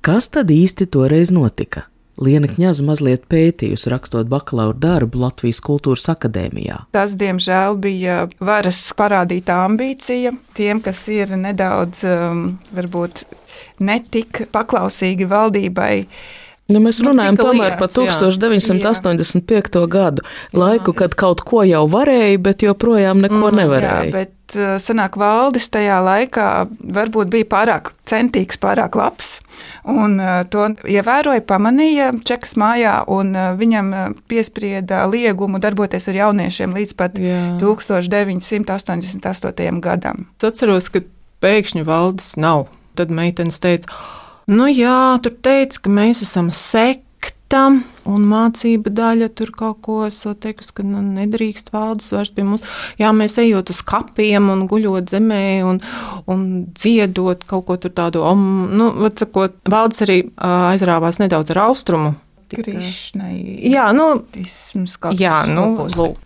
Kas 0.00 0.30
tad 0.32 0.48
īsti 0.48 0.86
toreiz 0.88 1.28
notika? 1.28 1.82
Liena 2.20 2.48
Kņaza 2.48 2.84
mazliet 2.88 3.26
pētījusi, 3.28 3.90
rakstot 3.92 4.28
bakalaura 4.32 4.76
darbu 4.80 5.20
Latvijas 5.20 5.60
Kultūras 5.64 6.06
Akadēmijā. 6.08 6.78
Tas, 6.96 7.18
diemžēl, 7.20 7.76
bija 7.80 8.22
varas 8.40 8.80
parādīta 8.96 9.58
ambīcija 9.66 10.32
tiem, 10.56 10.80
kas 10.84 11.02
ir 11.12 11.34
nedaudz, 11.36 12.00
um, 12.08 12.42
varbūt, 12.76 13.26
netik 13.84 14.46
paklausīgi 14.56 15.28
valdībai 15.28 15.94
Nu, 16.70 16.78
mēs 16.82 17.00
nu, 17.02 17.10
runājam 17.10 17.36
tomēr 17.40 17.72
par 17.80 17.88
1985. 17.90 19.50
Jā. 19.50 19.58
gadu, 19.90 20.22
laiku, 20.56 20.90
jā, 20.94 20.98
kad 21.02 21.10
kaut 21.18 21.40
ko 21.46 21.62
jau 21.66 21.84
varēja, 21.90 22.38
bet 22.42 22.62
joprojām 22.64 23.20
neko 23.24 23.50
mm, 23.50 23.56
nevarēja. 23.58 24.04
Jā, 24.06 24.12
bet 24.14 24.56
uh, 24.58 24.78
senāk 24.82 25.12
valdis 25.20 25.68
tajā 25.72 25.98
laikā 26.04 26.48
varbūt 26.96 27.26
bija 27.32 27.46
pārāk 27.50 27.84
centīgs, 28.10 28.56
pārāk 28.62 28.92
labs. 28.98 29.28
Un 29.90 30.10
uh, 30.20 30.26
to 30.50 30.60
ievēroja, 30.88 31.42
pamanīja 31.48 32.06
Čekas 32.26 32.54
mājā, 32.60 32.96
un 33.10 33.26
uh, 33.34 33.40
viņam 33.58 33.86
piesprieda 34.30 34.96
liegumu 35.10 35.58
darboties 35.62 36.08
ar 36.10 36.16
jauniešiem 36.24 36.70
līdz 36.76 36.92
pat 36.98 37.12
jā. 37.18 37.40
1988. 37.62 39.80
gadam. 39.82 40.16
Es 40.38 40.44
atceros, 40.52 40.86
ka 40.92 40.98
pēkšņi 41.44 41.82
valdis 41.88 42.30
nav. 42.40 42.58
Tad 42.98 43.08
meitenes 43.14 43.60
teica, 43.62 43.86
Nu, 44.50 44.66
jā, 44.66 45.18
tur 45.22 45.36
teica, 45.44 45.84
ka 45.84 45.92
mēs 45.94 46.24
esam 46.26 46.50
sekta. 46.54 47.06
Un 48.06 48.26
mācība 48.30 48.92
daļa 48.94 49.26
tur 49.34 49.50
kaut 49.54 49.80
ko 49.82 50.04
teikusi, 50.10 50.70
ka 50.76 50.84
nu, 50.86 51.00
nedrīkst 51.02 51.72
valdes 51.74 52.12
vairs 52.14 52.30
pie 52.34 52.44
mums. 52.46 52.62
Jā, 52.98 53.10
mēs 53.14 53.34
ejot 53.42 53.72
uz 53.74 53.80
kapiem 53.86 54.46
un 54.52 54.62
guļot 54.70 55.10
zemē 55.10 55.42
un, 55.66 55.80
un 56.30 56.44
dziedot 56.70 57.42
kaut 57.50 57.66
ko 57.66 57.78
tādu. 57.82 58.22
Om, 58.22 58.44
nu, 58.78 58.90
sakot, 59.18 59.58
valdes 59.66 60.06
arī 60.06 60.20
aizrāvās 60.38 61.18
nedaudz 61.22 61.50
ar 61.54 61.64
austrumu 61.66 62.14
Krišnai. 62.50 63.36
Jā, 63.70 63.90
nu, 63.94 64.08
tisms, 64.34 64.96
jā, 65.18 65.42
nu 65.50 65.86
lūk. 65.94 66.18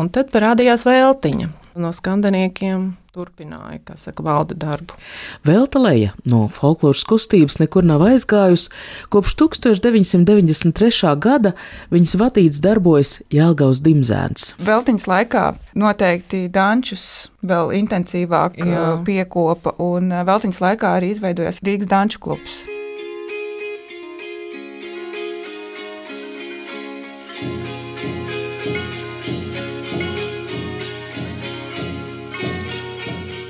Un 0.00 0.08
tad 0.12 0.32
parādījās 0.32 0.86
vēltiņa. 0.88 1.50
No 1.78 1.92
skandaniekiem 1.94 2.92
turpināja, 3.12 3.78
kā 3.84 3.96
saka, 4.00 4.24
valda 4.24 4.56
darbu. 4.56 4.96
Velta 5.44 5.80
Leja 5.82 6.14
no 6.28 6.46
folkloras 6.52 7.04
kustības 7.08 7.58
nekur 7.60 7.84
nav 7.84 8.04
aizgājusi. 8.06 8.72
Kopš 9.12 9.36
1993. 9.42 11.12
gada 11.20 11.52
viņas 11.92 12.16
vadīts 12.22 12.62
darbojas 12.64 13.18
Jālgaus 13.32 13.82
Dimzēns. 13.84 14.54
Veltiņas 14.64 15.08
laikā 15.12 15.46
noteikti 15.76 16.46
dančus 16.52 17.06
vēl 17.44 17.74
intensīvāk 17.82 18.60
Jā. 18.62 18.72
Jā. 18.72 18.90
piekopa, 19.04 19.76
un 19.82 20.12
Veltiņas 20.24 20.64
laikā 20.64 20.98
arī 21.00 21.12
izveidojās 21.12 21.60
Rīgas 21.66 21.92
danču 21.92 22.22
klubs. 22.22 22.62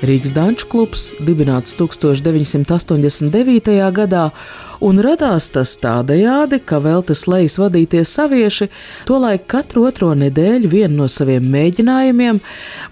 Rīgas 0.03 0.33
Danču 0.35 0.67
klubs 0.67 1.05
dibināts 1.23 1.77
1989. 1.79 3.71
gadā, 3.95 4.23
un 4.83 4.99
radās 4.99 5.45
tas 5.53 5.77
tādējādi, 5.79 6.59
ka 6.67 6.81
Veltes 6.83 7.23
lejas 7.31 7.55
vadītie 7.61 8.03
savieši 8.03 8.67
tolaik 9.07 9.45
katru 9.47 9.85
otro 9.87 10.11
nedēļu 10.19 10.67
vienu 10.73 10.95
no 10.97 11.07
saviem 11.07 11.47
mēģinājumiem 11.53 12.41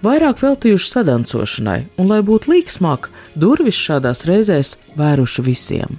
vairāk 0.00 0.40
veltījuši 0.40 0.88
sadancošanai, 0.94 1.80
un, 2.00 2.08
lai 2.14 2.22
būtu 2.24 2.48
līksmāk, 2.54 3.10
durvis 3.34 3.78
šādās 3.78 4.24
reizēs 4.28 4.76
vēruši 4.98 5.44
visiem. 5.46 5.98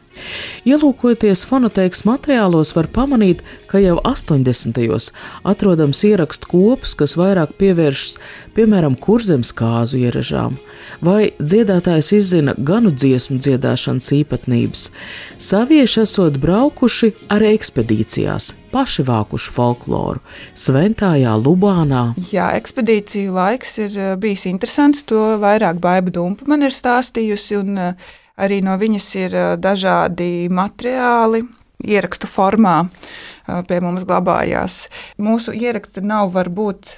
Ielūkojoties 0.69 1.43
fonotēkas 1.49 2.05
materiālos, 2.07 2.75
var 2.77 2.87
pamanīt, 2.93 3.41
ka 3.67 3.81
jau 3.81 3.97
80. 4.05 4.77
gados 5.03 5.11
atrodams 5.43 6.03
ierakstu 6.03 6.47
kops, 6.51 6.93
kas 6.95 7.17
vairāk 7.19 7.55
pievēršas 7.59 8.17
piemēram 8.55 8.95
kurzemes 8.95 9.51
kāzu 9.55 9.99
ieražām, 10.05 10.57
vai 11.01 11.33
dziedātājs 11.39 12.13
izzina 12.19 12.55
ganu 12.57 12.93
dziesmu 12.93 13.39
dziedāšanas 13.41 14.11
īpatnības. 14.21 14.89
Savieši 15.39 16.03
esot 16.05 16.37
braukuši 16.43 17.13
arī 17.33 17.53
ekspedīcijās, 17.57 18.53
paši 18.73 19.05
vākuši 19.05 19.53
folkloru, 19.53 20.21
Sventajā, 20.57 21.35
Lubānā. 21.37 22.03
Jā, 22.33 22.49
ekspedīciju 22.57 23.33
laiks 23.35 23.77
ir 23.83 23.97
eh, 23.97 24.13
bijis 24.19 24.47
interesants. 24.49 25.05
To 25.11 25.35
vairāk 25.41 25.81
Baiba 25.83 26.13
Dumpa 26.13 26.47
man 26.49 26.65
ir 26.65 26.73
stāstījusi, 26.73 27.59
un 27.61 27.77
eh, 27.77 28.09
arī 28.41 28.61
no 28.65 28.77
viņas 28.81 29.09
ir 29.21 29.37
eh, 29.37 29.51
dažādi 29.61 30.49
materiāli. 30.53 31.45
Ierakstu 31.83 32.29
formā 32.31 32.85
pie 33.67 33.77
mums 33.83 34.05
glabājās. 34.07 34.85
Mūsu 35.19 35.51
ieraksti 35.51 35.99
nav 36.05 36.29
varbūt 36.31 36.93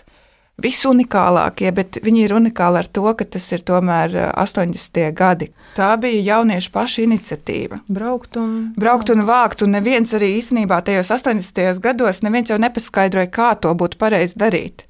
visunikālākie, 0.61 1.67
bet 1.75 1.99
viņi 2.03 2.25
ir 2.25 2.33
unikāli 2.37 2.79
ar 2.79 2.87
to, 2.87 3.05
ka 3.17 3.27
tas 3.27 3.45
ir 3.55 3.63
tomēr 3.67 4.15
eh, 4.15 4.29
80. 4.39 5.01
gadi. 5.17 5.51
Tā 5.75 5.91
bija 6.01 6.23
jauniešu 6.35 6.71
paša 6.75 7.03
iniciatīva. 7.05 7.81
Braukt 7.91 8.39
un 8.39 8.55
Braukt 8.79 9.11
un 9.11 9.25
vākt, 9.27 9.65
un 9.65 9.75
neviens 9.75 10.15
arī 10.15 10.35
īstenībā 10.39 10.81
tajos 10.85 11.11
80. 11.11 11.81
gados 11.83 12.23
neviens 12.23 12.51
jau 12.53 12.59
nepaskaidroja, 12.61 13.31
kā 13.31 13.53
to 13.59 13.73
būtu 13.75 13.99
pareizi 14.01 14.39
darīt. 14.39 14.85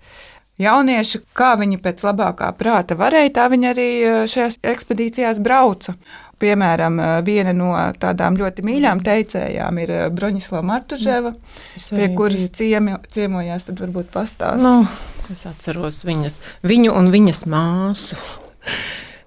Jaunieši, 0.62 1.20
kā 1.36 1.56
viņi 1.60 1.82
pēc 1.84 2.06
labākā 2.06 2.48
prāta 2.56 2.96
varēja, 2.96 3.34
tā 3.36 3.50
viņi 3.52 3.72
arī 3.74 3.90
eh, 4.04 4.22
šajās 4.32 4.62
ekspedīcijās 4.64 5.42
brauca. 5.44 5.98
Piemēram, 6.40 7.00
eh, 7.00 7.18
viena 7.28 7.52
no 7.56 7.74
tādām 8.00 8.38
ļoti 8.40 8.64
mīļām 8.68 9.02
teicējām 9.04 9.82
ir 9.84 9.92
eh, 9.92 10.06
Broņislava 10.16 10.64
Martuževa, 10.68 11.34
Es 11.76 11.90
pie 11.92 12.08
kuras 12.16 12.48
ciemi, 12.56 12.96
ciemojās, 13.12 13.68
tad 13.68 13.84
varbūt 13.84 14.14
pastāstīt. 14.16 14.64
Nu, 14.64 14.86
es 15.34 15.46
atceros 15.50 16.04
viņas, 16.08 16.38
viņu 16.66 16.94
un 16.96 17.10
viņas 17.14 17.46
māsu. 17.52 18.20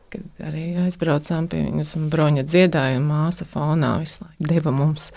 Kad 0.08 0.44
arī 0.48 0.70
aizbraucām 0.86 1.50
pie 1.52 1.66
viņas, 1.66 1.92
un 1.98 2.06
broņa 2.12 2.46
dziedāja, 2.48 3.00
un 3.00 3.08
māsa 3.10 3.44
fonā 3.48 3.98
visu 4.00 4.24
laiku 4.24 4.52
deva 4.52 4.72
mums 4.72 5.10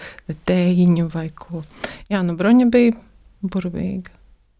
tējiņu 0.49 1.07
vai 1.13 1.29
ko. 1.35 1.63
Jā, 2.11 2.23
nu, 2.27 2.35
broņa 2.39 2.67
bija 2.73 2.97
burvīga. 3.41 4.11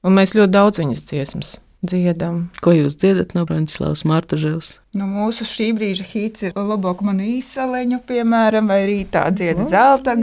Un 0.08 0.16
mēs 0.18 0.34
ļoti 0.38 0.56
daudz 0.56 0.82
viņas 0.82 1.04
dziesmas 1.10 1.58
dziedam. 1.86 2.46
Ko 2.62 2.74
jūs 2.76 2.98
dziedat 3.02 3.34
no 3.38 3.46
Braņslavas 3.50 4.04
Mārtaževs? 4.08 4.76
Nu, 4.98 5.08
mūsu 5.10 5.48
šī 5.50 5.72
brīža 5.78 6.06
hīts 6.12 6.48
ir 6.48 6.52
Loboka 6.58 7.06
manu 7.08 7.26
īsaleņu, 7.38 7.98
piemēram, 8.08 8.70
vai 8.72 8.82
rītā 8.90 9.28
dzieda 9.34 9.64
zelta 9.70 10.18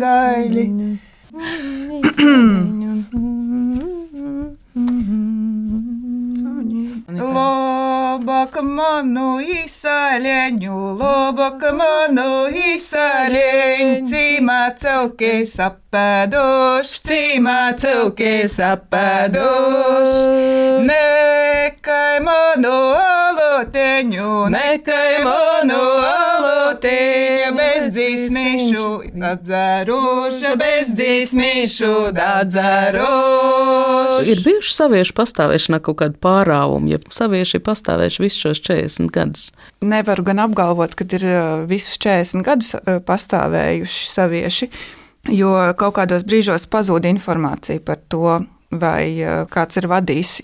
gaļi. 6.58 6.84
Lobaka 7.18 8.62
manu 8.62 9.38
īsaleņu, 9.40 10.78
lobaka 11.00 11.72
manu 11.72 12.48
īsaleņu, 12.48 14.04
cīmā 14.10 14.60
caukēs 14.82 15.54
apēdošs, 15.68 17.00
cīmā 17.08 17.60
caukēs 17.80 18.58
apēdošs. 18.68 20.16
Nekai 20.88 22.20
manu 22.24 22.76
aloteņu, 23.02 24.32
nekai 24.54 25.24
manu 25.24 25.82
aloteņu, 26.78 27.56
bez 27.56 27.88
dzīsmīšu, 27.94 28.84
atdzēroša, 29.28 30.52
bez 30.58 30.92
dzīsmīšu, 30.94 31.90
atdzēroša. 32.14 34.22
Ir 34.28 34.42
bijuši 34.44 34.74
saviešu 34.74 35.14
pastāvēšanā 35.14 35.80
kaut 35.82 35.98
kāda 36.02 36.16
pārāvuma, 36.22 36.88
ja 36.92 36.98
savieši 37.10 37.58
ir 37.58 37.64
pastāvējuši 37.66 38.22
visus 38.22 38.42
šos 38.42 38.62
40 38.68 39.10
gadus. 39.14 39.50
Nevaru 39.82 40.22
gan 40.26 40.38
apgalvot, 40.46 40.94
ka 40.94 41.04
ir 41.18 41.26
visus 41.70 41.98
40 41.98 42.46
gadus 42.46 42.74
pastāvējuši 43.06 44.08
savieši, 44.12 44.70
jo 45.34 45.54
kaut 45.78 45.94
kādos 45.98 46.26
brīžos 46.26 46.68
pazūd 46.70 47.08
informācija 47.10 47.80
par 47.80 47.98
to, 48.08 48.40
vai 48.70 49.18
kāds 49.50 49.76
ir 49.80 49.88
vadījis. 49.90 50.40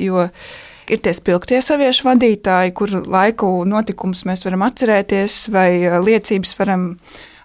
Ir 0.93 1.01
tie 1.01 1.15
spilgtie 1.17 1.63
saviešu 1.65 2.09
vadītāji, 2.11 2.75
kuru 2.77 3.05
laiku 3.09 3.51
notikumus 3.69 4.25
mēs 4.29 4.45
varam 4.45 4.67
atcerēties, 4.67 5.39
vai 5.55 5.69
uh, 5.87 5.99
liecības 6.05 6.55
varam 6.61 6.89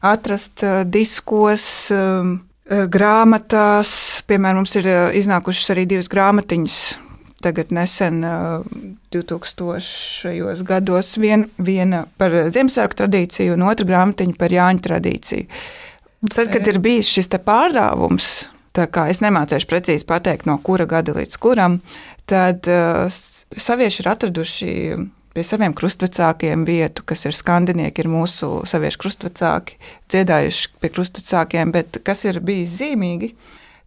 atrast 0.05 0.65
uh, 0.65 0.83
diskos. 0.85 1.65
uh, 1.95 2.37
Grāmatās, 2.69 3.91
piemēram, 4.29 4.59
mums 4.61 4.75
ir 4.77 4.85
iznākušas 5.17 5.71
arī 5.73 5.87
divas 5.89 6.05
grāmatiņas 6.11 6.75
tagad 7.41 7.71
nesen, 7.71 8.23
uh, 8.23 8.65
2000. 9.11 10.63
gados, 10.63 11.15
vien, 11.17 11.47
viena 11.57 12.03
par 12.19 12.35
Ziemassvētku 12.51 12.99
tradīciju, 12.99 13.55
un 13.55 13.65
otra 13.69 13.87
grāmatiņa 13.89 14.37
par 14.39 14.53
Jāņu 14.53 14.85
tradīciju. 14.85 15.59
Tad, 16.27 16.49
kad 16.51 16.67
ir 16.67 16.81
bijis 16.83 17.11
šis 17.13 17.31
te 17.31 17.39
pārdāvums, 17.39 18.49
tā 18.79 18.87
kā 18.91 19.07
es 19.11 19.21
nemācīšu 19.23 19.69
precīzi 19.69 20.07
pateikt, 20.07 20.47
no 20.49 20.57
kura 20.63 20.87
gada 20.89 21.15
līdz 21.17 21.39
kuram, 21.43 21.79
tad 22.29 22.67
uh, 22.71 23.07
savieši 23.09 24.03
ir 24.03 24.11
atraduši 24.13 24.73
pie 25.35 25.45
saviem 25.45 25.75
krustvecākiem 25.77 26.65
vietu, 26.67 27.05
kas 27.07 27.27
ir 27.29 27.37
skandinieki, 27.37 28.03
ir 28.03 28.11
mūsu 28.11 28.63
saviešu 28.69 29.01
krustvecāki, 29.03 29.77
dziedājuši 30.11 30.71
pie 30.81 30.93
krustvecākiem, 30.95 31.73
bet 31.75 32.01
kas 32.05 32.25
ir 32.29 32.41
bijis 32.45 32.79
zīmīgi, 32.79 33.33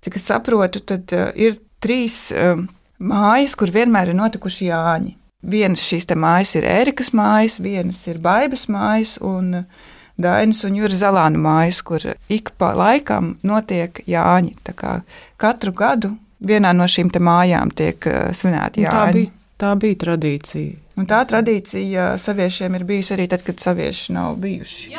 cik 0.05 0.21
es 0.21 0.29
saprotu, 0.31 0.85
tad 0.93 1.17
uh, 1.17 1.33
ir 1.35 1.59
trīs 1.83 2.29
um, 2.37 2.69
mājas, 3.03 3.57
kur 3.59 3.73
vienmēr 3.75 4.13
ir 4.13 4.19
notikuši 4.21 4.71
Jāņi. 4.71 5.17
Vienas 5.53 5.83
šīs 5.83 6.07
mājas 6.15 6.55
ir 6.55 6.69
Ērikas 6.71 7.11
mājas, 7.19 7.59
vienas 7.59 8.05
ir 8.07 8.23
Baibas 8.23 8.69
mājas 8.71 9.17
un 9.19 9.65
uh, 9.65 9.91
Dainas 10.19 10.65
un 10.69 10.77
Jūras 10.77 11.01
Zalāna 11.01 11.39
mājas, 11.41 11.83
kur 11.83 12.01
ik 12.29 12.53
pa 12.59 12.73
laikam 12.77 13.37
notiek 13.43 14.03
Jāņi. 14.07 14.55
Katru 15.37 15.73
gadu 15.73 16.17
vienā 16.45 16.73
no 16.77 16.85
šīm 16.85 17.11
te 17.13 17.19
mājām 17.23 17.71
tiek 17.75 18.03
uh, 18.07 18.31
svinēti 18.35 18.83
Un 18.85 18.91
Tā 18.91 19.07
Jāņi. 19.07 19.13
bija, 19.13 19.31
tā 19.59 19.75
bija 19.79 20.01
tradīcija. 20.05 20.79
Un 21.01 21.07
tā 21.09 21.23
tradīcija 21.25 22.19
saviešiem 22.21 22.75
ir 22.77 22.85
bijusi 22.85 23.15
arī 23.17 23.29
tad, 23.33 23.43
kad 23.47 23.59
savieši 23.63 24.13
nav 24.13 24.37
bijuši. 24.43 24.91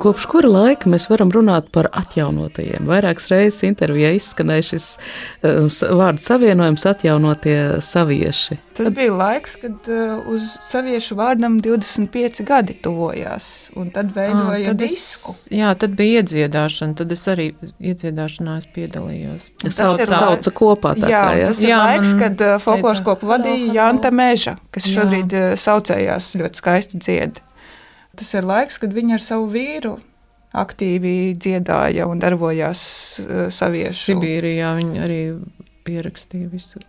Kopš 0.00 0.26
kura 0.30 0.48
laika 0.48 0.90
mēs 0.90 1.08
varam 1.10 1.30
runāt 1.34 1.68
par 1.74 1.88
atjaunotajiem? 1.96 2.86
Vairākas 2.88 3.28
reizes 3.32 3.62
intervijā 3.66 4.12
izskanēja 4.16 4.66
šis 4.72 4.86
uh, 4.96 5.68
vārdu 5.98 6.22
savienojums 6.22 6.86
atjaunotie 6.88 7.56
savieši. 7.84 8.58
Tas 8.76 8.88
bija 8.94 9.12
laiks, 9.12 9.56
kad 9.60 9.90
uh, 9.92 10.22
uz 10.32 10.54
saviešu 10.68 11.16
vārdam 11.18 11.58
25 11.64 12.42
gadi 12.48 12.76
tuvojās, 12.82 13.48
un 13.76 13.90
tad 13.92 14.14
veidoja 14.16 14.72
tad 14.72 14.80
disku. 14.80 15.34
Es, 15.34 15.44
jā, 15.52 15.74
tad 15.78 15.96
bija 15.98 16.22
iedziedāšana, 16.22 16.96
tad 17.02 17.12
es 17.12 17.26
arī 17.28 17.50
iedziedāšanā 17.76 18.58
es 18.62 18.68
piedalījos. 18.72 19.50
Tas 19.66 19.80
sauc, 19.82 20.00
ir 20.00 20.12
sauca 20.12 20.54
kopā 20.56 20.96
tā 20.98 21.12
Jā, 21.12 21.22
kā, 21.22 21.38
jā. 21.42 21.52
tas 21.52 21.62
ir 21.62 21.72
Jā, 21.72 21.84
laiks, 21.84 22.16
kad 22.22 22.44
uh, 22.48 22.56
folkloras 22.62 23.04
kopu 23.04 23.28
vadīja 23.32 23.76
Janta 23.80 24.12
Meža, 24.14 24.56
kas 24.72 24.88
Jā. 24.88 25.00
šobrīd 25.00 25.36
uh, 25.36 25.48
saucējās 25.60 26.32
ļoti 26.40 26.62
skaisti 26.64 27.02
dzied. 27.02 27.42
Tas 28.18 28.32
ir 28.36 28.46
laiks, 28.46 28.78
kad 28.82 28.92
viņa 28.92 29.16
ar 29.16 29.24
savu 29.24 29.48
vīru 29.52 29.96
aktīvi 30.52 31.32
dziedāja 31.40 32.06
un 32.10 32.20
darbojās 32.20 32.82
uh, 33.22 33.44
saviešu. 33.52 34.12
Sibīrijā 34.12 34.72
viņi 34.78 35.04
arī 35.06 35.20
pierakstīja 35.86 36.50
visu. 36.52 36.82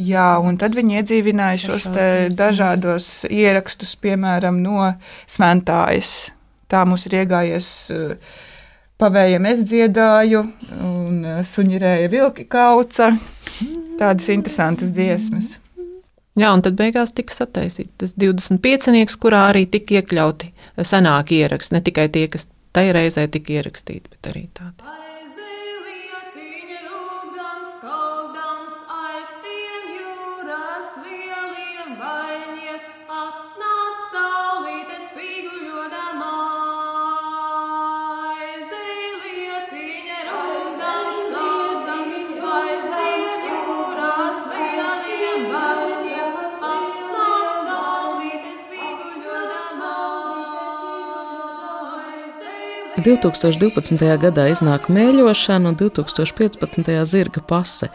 Jā, 0.00 0.38
un 0.40 0.56
tad 0.56 0.72
viņi 0.72 0.96
iedzīvināja 1.02 1.60
šos 1.60 1.90
dažādos 2.32 3.08
ierakstus, 3.28 3.92
piemēram, 4.00 4.62
no 4.64 4.94
smentājas. 5.28 6.30
Tā 6.70 6.86
mums 6.88 7.04
ir 7.10 7.18
iegājies 7.20 7.68
uh, 7.92 8.38
pavējam 9.00 9.48
es 9.50 9.66
dziedāju, 9.68 10.46
un 10.80 11.20
uh, 11.26 11.42
suņirēja 11.44 12.08
vilki 12.12 12.48
kauca. 12.48 13.12
Tādas 14.00 14.30
interesantas 14.32 14.94
dziesmas. 14.96 15.58
Jā, 16.40 16.54
un 16.56 16.64
tad 16.64 16.78
beigās 16.78 17.12
tika 17.16 17.34
sataisīts 17.36 17.92
tas 18.00 18.16
25, 18.16 19.18
kurā 19.20 19.44
arī 19.50 19.66
tika 19.68 20.00
iekļauti 20.00 20.52
senāki 20.86 21.42
ieraksti. 21.44 21.76
Ne 21.76 21.84
tikai 21.84 22.08
tie, 22.12 22.26
kas 22.32 22.48
tajā 22.76 22.96
reizē 22.96 23.28
tika 23.28 23.58
ierakstīti, 23.60 24.08
bet 24.14 24.32
arī 24.32 24.46
tādi. 24.56 25.09
2012. 53.04 54.00
gadā 54.22 54.46
iznāk 54.50 54.88
mēļošana 54.92 55.72
un 55.72 55.78
2015. 55.78 56.90
zirga 57.06 57.42
pase. 57.46 57.90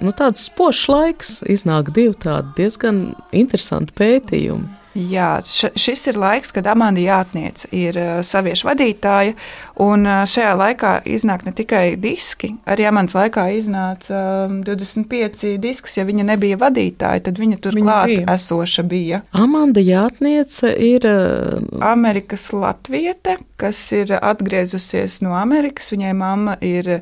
Nu, 0.00 0.14
tāds 0.16 0.46
spožs 0.48 0.86
laiks, 0.88 1.32
iznāk 1.50 1.92
divi 1.96 2.16
tādi 2.16 2.54
diezgan 2.62 3.02
interesanti 3.36 3.94
pētījumi. 4.00 4.79
Jā, 4.98 5.38
šis 5.44 6.08
ir 6.10 6.16
laiks, 6.18 6.50
kad 6.50 6.66
Amanda 6.66 6.98
Jātniece 6.98 7.68
ir 7.76 7.94
uh, 8.00 8.08
saviešu 8.26 8.66
vadītāja, 8.66 9.36
un 9.78 10.02
uh, 10.02 10.24
šajā 10.26 10.56
laikā 10.58 10.94
iznāk 11.06 11.44
ne 11.46 11.52
tikai 11.54 11.94
diski, 12.00 12.56
arī 12.66 12.88
Amandas 12.90 13.14
laikā 13.14 13.44
iznāca 13.54 14.22
um, 14.48 14.56
25 14.66 15.54
disks, 15.62 15.94
ja 15.94 16.06
viņa 16.08 16.26
nebija 16.32 16.58
vadītāja, 16.58 17.22
tad 17.28 17.38
viņa 17.38 17.60
turklāt 17.62 18.10
bija. 18.10 18.24
esoša 18.34 18.82
bija. 18.90 19.22
Amanda 19.30 19.84
Jātniece 19.84 20.74
ir 20.74 21.06
uh, 21.06 21.62
Amerikas 21.86 22.48
latviete, 22.50 23.38
kas 23.62 23.84
ir 23.94 24.16
atgriezusies 24.18 25.20
no 25.22 25.36
Amerikas. 25.38 25.92
Viņai 25.94 26.16
mamma 26.18 26.58
ir 26.66 26.96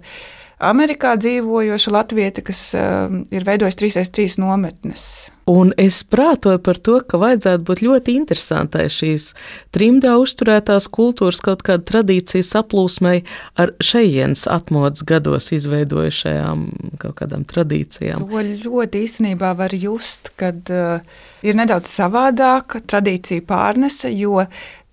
Amerikā 0.60 1.16
dzīvojoša 1.16 1.96
latviete, 1.96 2.44
kas 2.44 2.62
um, 2.76 3.22
ir 3.32 3.48
veidojusi 3.48 3.80
3x3 3.86 4.40
nometnes. 4.44 5.08
Un 5.48 5.70
es 5.80 6.02
prātoju 6.04 6.60
par 6.60 6.76
to, 6.84 6.98
ka 7.08 7.16
vajadzētu 7.20 7.64
būt 7.64 7.80
ļoti 7.86 8.14
interesantai 8.20 8.84
šīs 8.92 9.30
trimdā 9.72 10.18
uzturētās 10.20 10.90
kultūras 10.92 11.40
kaut 11.44 11.64
kāda 11.64 11.86
tradīcija 11.88 12.44
saplūsmai 12.44 13.22
ar 13.56 13.72
šejienes 13.80 14.44
atmodas 14.52 15.06
gados 15.08 15.48
izveidojušajām 15.56 16.66
kaut 17.00 17.16
kādām 17.22 17.48
tradīcijām. 17.48 18.28
To 18.28 18.44
ļoti 18.68 19.04
īstenībā 19.06 19.54
var 19.56 19.72
just, 19.72 20.34
kad 20.36 20.68
uh, 20.68 21.00
ir 21.40 21.56
nedaudz 21.56 21.88
savādāka 21.96 22.82
tradīcija 22.84 23.46
pārnese, 23.48 24.12
jo 24.12 24.44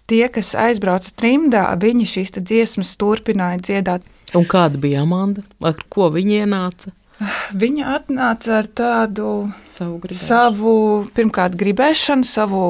tie, 0.07 0.25
kas 0.31 0.55
aizbrauca 0.55 1.11
trimdā, 1.19 1.67
viņi 1.81 2.11
šīs 2.15 2.37
dziesmas 2.39 2.95
turpināja 3.01 3.59
dziedāt. 3.59 4.11
Un 4.35 4.47
kāda 4.47 4.79
bija 4.79 5.03
Amanda? 5.03 5.43
Ar 5.63 5.83
ko 5.91 6.09
viņa 6.15 6.45
ienāca? 6.45 6.95
Viņa 7.55 7.93
atnāca 7.95 8.57
ar 8.59 8.67
tādu 8.67 9.29
Savu 9.71 9.99
gribēju. 10.03 10.19
savu, 10.19 10.75
pirmkārt, 11.15 11.55
gribēšanu, 11.55 12.27
savu 12.27 12.65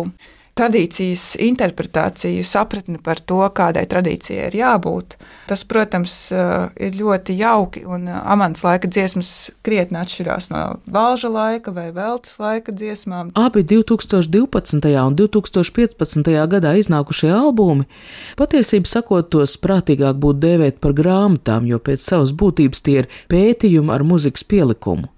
tradīcijas 0.56 1.34
interpretāciju, 1.44 2.44
sapratni 2.48 2.96
par 3.04 3.20
to, 3.20 3.42
kādai 3.56 3.84
tradīcijai 3.92 4.48
ir 4.48 4.56
jābūt. 4.62 5.18
Tas, 5.50 5.66
protams, 5.68 6.14
eh, 6.32 6.70
ir 6.88 6.96
ļoti 6.96 7.36
jauki, 7.36 7.84
un 7.86 8.08
eh, 8.08 8.22
amants 8.24 8.64
laika 8.64 8.88
dziesmas 8.88 9.52
krietni 9.68 10.00
atšķirās 10.00 10.48
no 10.54 10.62
valža 10.88 11.30
laika 11.30 11.74
vai 11.76 11.90
veltes 11.92 12.38
laika 12.40 12.72
dziesmām. 12.72 13.34
Abi 13.36 13.66
2012. 13.68 14.96
un 15.04 15.16
2015. 15.16 16.48
gadā 16.48 16.72
iznākušie 16.80 17.34
albumi, 17.36 17.84
patiesībā 18.40 18.88
sakot, 18.88 19.30
tos 19.36 19.58
prātīgāk 19.60 20.16
būtu 20.24 20.40
dēvēt 20.40 20.80
par 20.80 20.96
grāmatām, 20.96 21.68
jo 21.68 21.80
pēc 21.84 22.00
savas 22.00 22.32
būtības 22.32 22.82
tie 22.82 23.02
ir 23.04 23.12
pētījumi 23.28 23.92
ar 23.92 24.08
muzikas 24.08 24.48
pielikumu. 24.48 25.12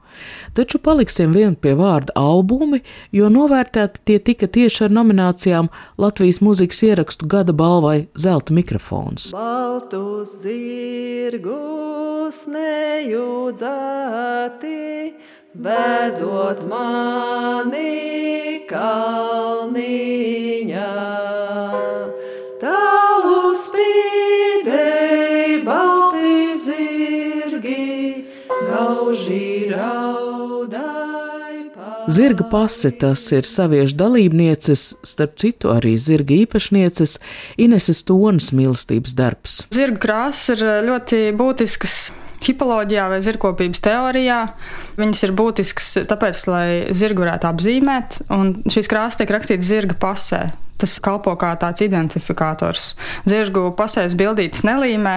Taču 0.58 0.80
paliksim 0.84 1.32
vien 1.36 1.56
pie 1.56 1.76
vārda 1.78 2.14
albumi, 2.18 2.80
jo 3.16 3.30
novērtēti 3.34 4.00
tie 4.08 4.20
tika 4.20 4.48
tieši 4.48 4.84
ar 4.88 4.92
nominācijām 4.98 5.70
Latvijas 6.02 6.40
mūzikas 6.46 6.84
ierakstu 6.90 7.28
gada 7.30 7.54
balvai 7.54 8.08
Zelta 8.18 8.54
mikrofons. 8.58 9.32
Baltus 9.36 10.30
zirgus 10.44 12.38
nejūdzēti, 12.52 13.64
vedot 15.68 16.60
mani 16.70 17.98
kalniņā. 18.70 20.08
Zirga 32.18 32.48
pase 32.50 32.90
tas 32.98 33.22
ir 33.30 33.46
saviešu 33.46 33.94
dalībnieces, 34.00 34.86
starp 35.06 35.36
citu 35.38 35.70
arī 35.70 35.92
zirga 36.02 36.34
īpašnieces 36.34 37.20
Ineses 37.62 38.02
Tonas 38.08 38.48
mīlestības 38.58 39.14
darbs. 39.14 39.60
Zirga 39.76 40.02
krāsas 40.02 40.56
ir 40.56 40.88
ļoti 40.88 41.20
būtiskas 41.38 42.00
hipoloģijā 42.46 43.08
vai 43.12 43.20
zirgkopības 43.26 43.82
teorijā. 43.86 44.40
Viņas 45.00 45.26
ir 45.28 45.36
būtiskas 45.38 45.90
tāpēc, 46.10 46.46
lai 46.52 46.68
zirgu 46.96 47.26
varētu 47.26 47.50
apzīmēt, 47.50 48.22
un 48.34 48.56
šīs 48.70 48.90
krāsas 48.92 49.20
tiek 49.22 49.34
rakstītas 49.34 49.70
zirga 49.70 49.98
pasē. 50.00 50.48
Tas 50.78 51.00
kalpo 51.02 51.34
kā 51.42 51.56
tāds 51.58 51.82
identifikators. 51.82 52.92
Zirgu 53.26 53.72
pasēs 53.78 54.14
bildītas 54.18 54.62
nelīmē, 54.68 55.16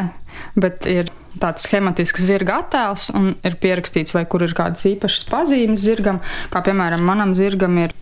bet 0.56 0.88
ir 0.88 1.10
tāds 1.40 1.66
schematisks 1.68 2.24
zirga 2.26 2.62
attēls 2.64 3.10
un 3.14 3.34
ir 3.46 3.58
pierakstīts, 3.60 4.16
vai 4.16 4.24
kur 4.28 4.46
ir 4.46 4.56
kādas 4.56 4.86
īpašas 4.88 5.28
pazīmes 5.30 5.84
zirgam, 5.84 6.22
kā 6.50 6.64
piemēram 6.64 7.04
manam 7.06 7.36
zirgam 7.38 7.76
ir 7.82 7.94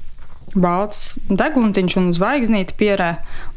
balts 0.55 1.19
deguntiņš 1.29 1.97
un 2.01 2.09
zvaigznīte 2.17 2.77
pierē. 2.79 3.11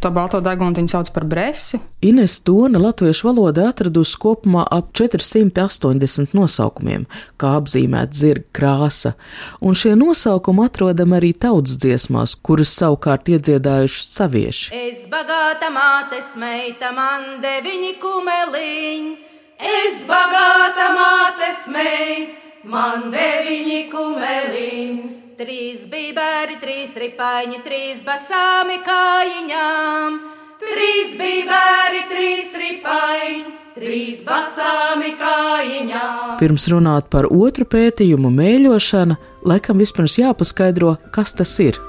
To 0.03 0.11
balto 0.13 0.41
deguntiņu 0.43 0.91
sauc 0.91 1.11
par 1.15 1.25
bresi. 1.29 1.79
Ines 2.01 2.39
Tona 2.41 2.81
latviešu 2.81 3.27
valodā 3.29 3.67
atradusi 3.69 4.17
kopumā 4.21 4.65
ap 4.73 4.89
480 4.97 6.33
nosaukumiem, 6.33 7.05
kā 7.37 7.53
apzīmēta 7.59 8.17
zirga 8.17 8.47
krāsa, 8.57 9.13
un 9.61 9.77
šie 9.77 9.93
nosaukumi 9.99 10.65
atrodami 10.65 11.19
arī 11.19 11.31
tautas 11.37 11.77
dziesmās, 11.81 12.35
kuras 12.41 12.73
savukārt 12.73 13.29
iedziedājuši 13.29 14.05
savieši. 14.07 14.73
Es 14.89 15.05
bagāta 15.11 15.69
mātes 15.73 16.33
meita, 16.41 16.91
man 16.97 17.39
deviņi 17.45 17.95
kumeliņi. 18.01 19.17
Es 19.61 20.01
bagāta 20.09 20.89
mātes 20.97 21.67
meita, 21.69 22.37
man 22.65 23.11
deviņi 23.13 23.83
kumeliņi. 23.93 25.20
Trīs 25.41 25.87
bībēri, 25.89 26.59
trīs 26.61 26.91
ripaiņi, 27.01 27.63
trīs 27.65 28.03
basāmi 28.05 28.75
kājiņām. 28.85 30.19
Trīs 30.61 31.15
bībēri, 31.17 32.03
trīs 32.11 32.53
ripaiņi, 32.61 33.41
trīs 33.73 34.21
basāmi 34.27 35.15
kājiņām. 35.17 36.35
Pirms 36.37 36.69
runāt 36.69 37.09
par 37.09 37.31
otru 37.33 37.65
pētījumu, 37.65 38.29
mēļošana, 38.37 39.17
laikam 39.41 39.81
vispirms 39.81 40.19
jāpaskaidro, 40.21 40.99
kas 41.09 41.33
tas 41.33 41.57
ir. 41.65 41.81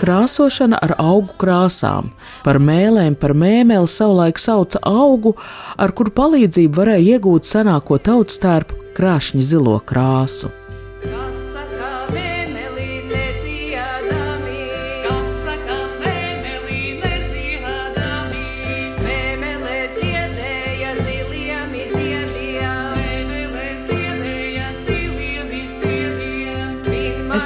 Krāsošana 0.00 0.78
ar 0.82 0.94
augu 1.02 1.34
krāsām. 1.40 2.12
Par 2.44 2.60
mēlēm, 2.62 3.16
par 3.18 3.34
mēmeli 3.36 3.90
savulaik 3.90 4.40
sauca 4.42 4.82
augu, 4.86 5.36
ar 5.76 5.94
kuru 5.96 6.14
palīdzību 6.16 6.82
varēja 6.82 7.16
iegūt 7.16 7.48
senāko 7.48 7.98
tautas 7.98 8.40
tērpu 8.42 8.78
krāšņu 8.96 9.44
zilo 9.44 9.80
krāsu. 9.88 10.52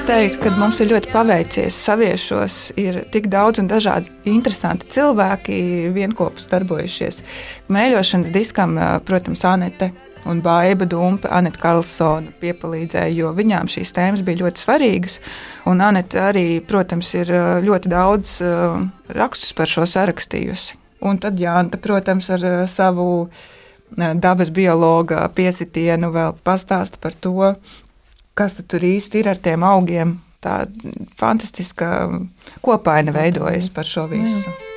Es 0.00 0.06
teiktu, 0.08 0.38
ka 0.40 0.50
mums 0.56 0.78
ir 0.80 0.88
ļoti 0.94 1.10
paveicies. 1.12 1.76
Saviešos 1.76 2.54
ir 2.80 3.02
tik 3.12 3.26
daudz 3.28 3.60
un 3.60 3.66
dažādi 3.68 4.08
interesanti 4.32 4.88
cilvēki, 4.94 5.58
vienopus 5.92 6.48
darbojušies. 6.48 7.18
Mēļošanas 7.68 8.30
diskam, 8.32 8.78
protams, 9.04 9.44
Anete 9.44 9.90
un 10.24 10.40
Baiba 10.40 10.88
Dumpe, 10.88 11.28
Anita 11.28 11.60
Karlsona 11.60 12.32
piepalīdzēja, 12.40 13.12
jo 13.12 13.34
viņām 13.36 13.68
šīs 13.68 13.92
tēmas 13.92 14.24
bija 14.24 14.40
ļoti 14.46 14.64
svarīgas. 14.64 15.20
Un 15.68 15.84
Anita 15.84 16.30
arī, 16.30 16.46
protams, 16.64 17.12
ir 17.20 17.36
ļoti 17.68 17.92
daudz 17.92 18.38
rakstus 19.20 19.52
par 19.52 19.68
šo 19.68 19.84
sarakstījusi. 19.84 20.80
Un 21.04 21.20
tad 21.20 21.36
Jānta, 21.44 21.76
protams, 21.76 22.32
ar 22.32 22.48
savu 22.72 23.28
dabas 24.16 24.48
biologa 24.48 25.26
piesitienu 25.34 26.08
vēl 26.14 26.40
pastāsta 26.46 26.96
par 27.04 27.12
to, 27.12 27.52
kas 28.40 28.56
tur 28.64 28.84
īsti 28.86 29.20
ir 29.20 29.30
ar 29.34 29.40
tiem 29.42 29.66
augiem. 29.68 30.16
Tā 30.40 30.62
fantastiska 31.20 32.08
kopaina 32.64 33.12
veidojas 33.12 33.68
par 33.74 33.84
šo 33.84 34.06
visu. 34.08 34.48
Jā. 34.48 34.69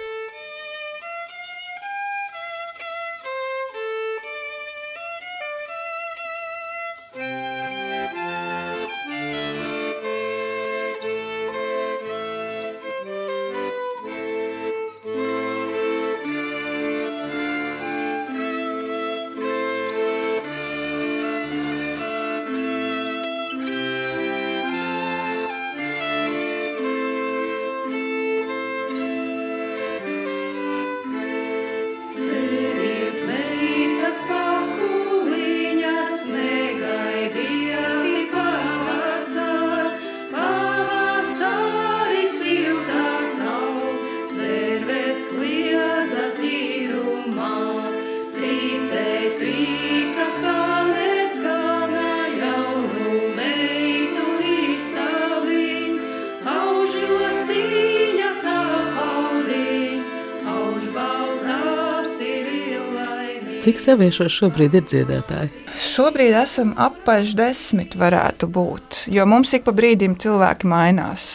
Cik 63.64 63.78
saviešos 63.80 64.34
šobrīd 64.42 64.74
ir 64.76 64.84
dziedātāji? 64.92 65.48
Šobrīd 65.80 66.34
esam 66.36 66.74
apaļš 66.84 67.30
desmit, 67.40 67.94
varētu 67.96 68.50
būt. 68.52 68.98
Jo 69.16 69.24
mums 69.24 69.54
ik 69.56 69.64
pa 69.64 69.72
brīdim 69.72 70.18
cilvēki 70.20 70.68
mainās. 70.68 71.28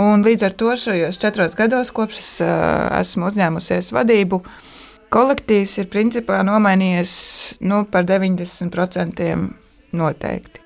Un 0.00 0.24
līdz 0.24 0.46
ar 0.48 0.56
to 0.56 0.72
šajos 0.80 1.20
četros 1.20 1.58
gados, 1.58 1.90
kopš 1.92 2.22
es 2.22 2.30
uh, 2.46 2.54
esmu 3.02 3.28
uzņēmusies 3.28 3.92
vadību, 3.92 4.40
kolektīvs 5.12 5.76
ir 5.82 5.92
principā 5.92 6.40
nomainījies 6.48 7.12
nu, 7.68 7.82
par 7.92 8.08
90% 8.08 9.28
noteikti. 10.00 10.59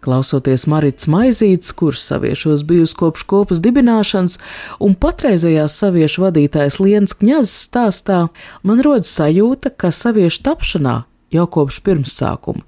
Klausoties 0.00 0.64
Marits 0.70 1.08
Maizītes, 1.12 1.74
kurš 1.76 2.00
saviešos 2.06 2.64
bijusi 2.64 2.96
kopš 2.96 3.26
kopas 3.28 3.60
dibināšanas, 3.60 4.38
un 4.80 4.96
patreizējās 4.96 5.76
saviešu 5.82 6.24
vadītājs 6.24 6.80
Liens 6.80 7.16
Kņazs 7.20 7.52
stāstā, 7.66 8.22
man 8.64 8.80
rodas 8.86 9.12
sajūta, 9.12 9.74
ka 9.76 9.92
saviešu 9.92 10.44
tapšanā 10.48 10.96
jau 11.30 11.46
kopš 11.46 11.78
pirmsākuma. 11.86 12.64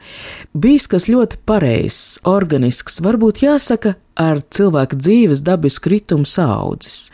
Bijis 0.55 0.87
kas 0.91 1.09
ļoti 1.11 1.41
pareizs, 1.49 2.21
organisks, 2.29 3.01
varbūt 3.03 3.43
jāsaka, 3.43 3.97
ar 4.19 4.43
cilvēka 4.53 4.99
dzīves 4.99 5.43
dabisku 5.45 5.89
kritumu 5.89 6.29
saudzes. 6.29 7.09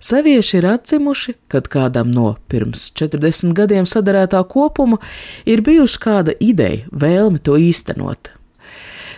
Savieši 0.00 0.60
ir 0.60 0.68
atzimuši, 0.76 1.36
kad 1.52 1.68
kādam 1.72 2.14
no 2.14 2.36
pirms 2.50 2.88
40 2.96 3.56
gadiem 3.56 3.88
sadarētā 3.88 4.44
kopuma 4.48 5.00
ir 5.44 5.64
bijusi 5.66 6.00
kāda 6.06 6.36
ideja, 6.40 6.86
vēlme 6.92 7.42
to 7.42 7.58
īstenot. 7.60 8.32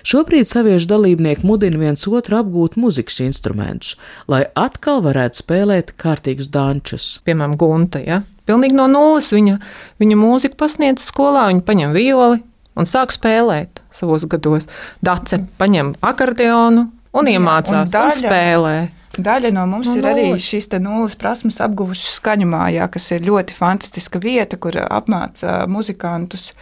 Šobrīd 0.08 0.48
saviešu 0.48 0.88
dalībnieki 0.88 1.44
mudina 1.44 1.76
viens 1.82 2.06
otru 2.08 2.38
apgūt 2.38 2.78
muzikas 2.80 3.18
instrumentus, 3.20 3.98
lai 4.30 4.46
atkal 4.56 5.02
varētu 5.04 5.42
spēlēt 5.42 5.92
kārtīgus 6.00 6.48
dančus. 6.54 7.08
Piemēram, 7.28 7.58
Gunta. 7.60 8.00
Ja? 8.00 8.22
Pilnīgi 8.48 8.78
no 8.78 8.86
nulles 8.88 9.28
viņa, 9.34 9.58
viņa 10.00 10.16
mūziku 10.16 10.56
pasniedz 10.62 11.04
skolā, 11.04 11.50
viņa 11.50 11.66
paņem 11.68 11.92
violi 11.92 12.40
un 12.78 12.88
sāk 12.88 13.12
spēlēt 13.12 13.82
savos 13.92 14.24
gados. 14.32 14.70
Dace 15.04 15.42
paņem 15.60 15.92
akordeonu 16.00 16.86
un 17.12 17.30
iemācās 17.34 17.90
un, 17.90 17.92
daļa, 17.92 18.14
un 18.14 18.20
spēlē. 18.22 18.74
Daļa 19.18 19.52
no 19.58 19.68
mums 19.68 19.92
no 19.92 20.00
ir 20.00 20.08
arī 20.08 20.26
šīs 20.40 20.72
nulles 20.80 21.20
prasmes 21.20 21.60
apguvušas 21.60 22.16
skaņu 22.22 22.48
mājā, 22.48 22.88
kas 22.96 23.12
ir 23.12 23.28
ļoti 23.28 23.60
fantastiska 23.60 24.24
vieta, 24.24 24.56
kur 24.56 24.80
apmāca 24.88 25.66
muzikantus. 25.68 26.54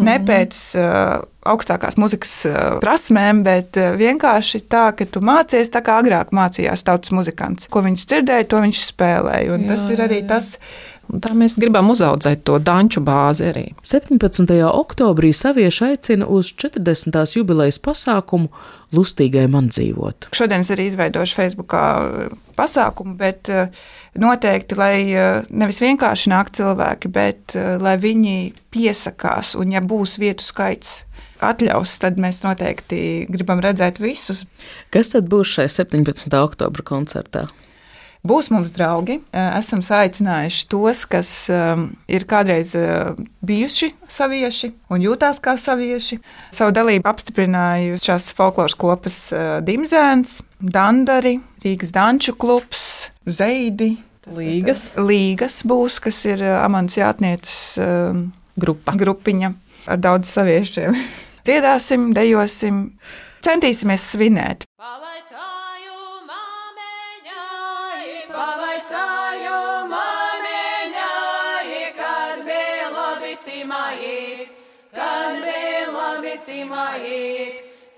Ne 0.00 0.16
mhm. 0.18 0.26
pēc 0.28 0.60
uh, 0.80 1.22
augstākās 1.50 1.98
muzikas 2.00 2.34
uh, 2.48 2.60
prasmēm, 2.82 3.42
bet 3.46 3.78
uh, 3.80 3.92
vienkārši 4.00 4.62
tā, 4.70 4.90
ka 4.96 5.06
tu 5.08 5.22
mācies 5.24 5.72
tā 5.72 5.82
kā 5.84 5.98
agrāk 6.02 6.34
mācījās 6.36 6.84
tautas 6.86 7.12
muzikants. 7.16 7.68
Ko 7.72 7.84
viņš 7.86 8.06
dzirdēja, 8.06 8.48
to 8.50 8.62
viņš 8.64 8.86
spēlēja. 8.92 9.52
Un 9.56 9.66
jā, 9.66 9.74
tas 9.74 9.86
ir 9.92 10.04
arī 10.06 10.22
jā. 10.22 10.30
tas, 10.34 10.54
Un 10.99 10.99
tā 11.22 11.32
mēs 11.36 11.56
gribam 11.60 11.90
uzaudzēt 11.92 12.44
to 12.48 12.58
danču 12.62 13.02
bāzi 13.04 13.48
arī. 13.50 13.64
17. 13.86 14.52
oktobrī 14.68 15.32
savieši 15.36 15.86
aicina 15.90 16.28
uz 16.30 16.52
40. 16.54 17.18
jubilejas 17.36 17.80
pasākumu 17.82 18.50
Lustīgai 18.94 19.44
man 19.50 19.68
dzīvot. 19.70 20.30
Šodien 20.34 20.64
es 20.64 20.72
arī 20.74 20.88
izveidošu 20.90 21.36
Facebookā 21.38 21.82
pasākumu, 22.58 23.14
bet 23.20 23.50
uh, 23.52 23.68
noteikti, 24.18 24.78
lai 24.78 24.94
uh, 25.14 25.44
nevis 25.50 25.78
vienkārši 25.84 26.32
nāk 26.32 26.50
cilvēki, 26.58 27.12
bet 27.14 27.54
lai 27.54 27.94
viņi 28.02 28.34
piesakās 28.74 29.54
un 29.58 29.70
ja 29.74 29.82
būs 29.82 30.18
vietu 30.22 30.46
skaits 30.46 31.04
atļaus, 31.44 31.96
tad 32.02 32.18
mēs 32.20 32.42
noteikti 32.44 33.00
gribam 33.30 33.62
redzēt 33.64 34.00
visus. 34.02 34.44
Kas 34.94 35.14
tad 35.14 35.30
būs 35.32 35.56
šai 35.56 35.68
17. 35.72 36.34
oktobra 36.40 36.84
koncertā? 36.86 37.46
Būs 38.26 38.50
mums 38.52 38.72
draugi. 38.76 39.16
Esam 39.32 39.80
saicinājuši 39.84 40.66
tos, 40.68 41.06
kas 41.08 41.30
um, 41.54 41.86
ir 42.10 42.26
kādreiz 42.28 42.74
uh, 42.76 43.16
bijuši 43.46 43.94
savieši 44.12 44.72
un 44.92 45.06
jūtās 45.06 45.40
kā 45.40 45.54
savieši. 45.60 46.20
Savu 46.52 46.74
dalību 46.76 47.08
apstiprinājušās 47.08 48.28
folkloras 48.36 48.76
kopas 48.76 49.18
Dimzēns, 49.64 50.40
Dandari, 50.60 51.38
Rīgas 51.64 51.94
Danču 51.96 52.36
klubs, 52.36 52.84
Zeidi. 53.24 53.94
Līgas. 54.30 54.84
Līgas 55.00 55.62
būs, 55.66 55.96
kas 56.04 56.20
ir 56.28 56.44
Amants 56.60 56.98
Jātnieces 57.00 57.80
Grupa. 58.60 58.94
grupiņa 58.94 59.54
ar 59.90 60.00
daudz 60.00 60.30
saviešiem. 60.36 60.96
Dziedāsim, 61.48 62.10
dejosim, 62.16 62.82
centīsimies 63.44 64.04
svinēt. 64.12 64.69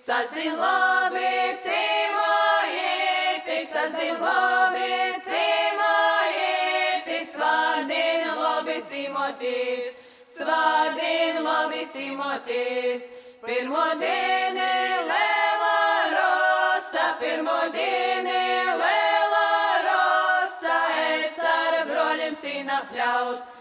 Sazdien 0.03 0.57
labi, 0.59 1.29
cīmājieti, 1.63 3.59
sazdien 3.71 4.17
labi, 4.19 4.89
cīmājieti, 5.29 7.19
svādien 7.31 8.27
labi, 8.35 8.81
cīmoties, 8.91 9.93
svādien 10.27 11.39
labi, 11.47 11.87
cīmoties. 11.95 13.07
Pirmo 13.47 13.87
dienu 14.03 14.67
lēlā 15.13 15.79
rosa, 16.17 17.07
pirmo 17.23 17.61
dienu 17.79 18.37
lēlā 18.83 19.55
rosa, 19.87 20.83
es 21.15 21.39
ar 21.55 21.79
broļiem 21.87 22.35
sīnapļaut. 22.43 23.53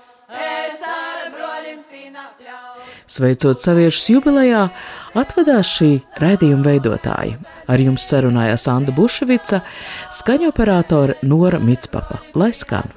Sveicot 3.12 3.60
saviešus 3.60 4.06
jubilejā, 4.14 4.70
atvedās 5.18 5.70
šī 5.78 5.92
raidījuma 6.22 6.66
veidotāji. 6.70 7.38
Ar 7.72 7.84
jums 7.84 8.06
sarunājās 8.08 8.68
Anna 8.72 8.94
Bušvica, 8.96 9.62
skaņoperātore 10.16 11.20
Nora 11.24 11.60
Mitspapa. 11.60 12.22
Lai 12.36 12.52
skan! 12.56 12.92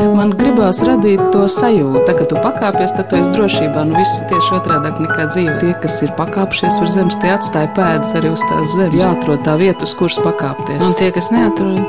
Man 0.00 0.32
gribās 0.38 0.80
radīt 0.86 1.20
to 1.34 1.46
sajūtu, 1.50 2.02
tā, 2.06 2.14
ka 2.16 2.24
tu 2.28 2.38
pakāpies, 2.40 2.92
tad 2.96 3.08
tu 3.10 3.18
esi 3.20 3.32
drošībā. 3.34 3.82
Nu, 3.88 3.96
viss 3.98 4.20
tieši 4.30 4.54
otrādi 4.56 4.92
nekā 5.04 5.26
dzīve. 5.32 5.56
Tie, 5.60 5.72
kas 5.82 5.98
ir 6.04 6.12
pakāpšies 6.18 6.78
virs 6.80 6.94
zemes, 6.96 7.16
tie 7.20 7.32
atstāja 7.34 7.72
pēdas 7.76 8.14
arī 8.16 8.32
uz 8.32 8.44
tās 8.48 8.76
zemes. 8.76 9.00
Jāatrod 9.02 9.42
tā 9.44 9.56
vieta, 9.60 9.84
uz 9.88 9.96
kuras 9.98 10.20
pakāpties. 10.24 10.84
Un 10.86 10.96
tie, 11.00 11.10
kas 11.16 11.32
neatrod, 11.34 11.82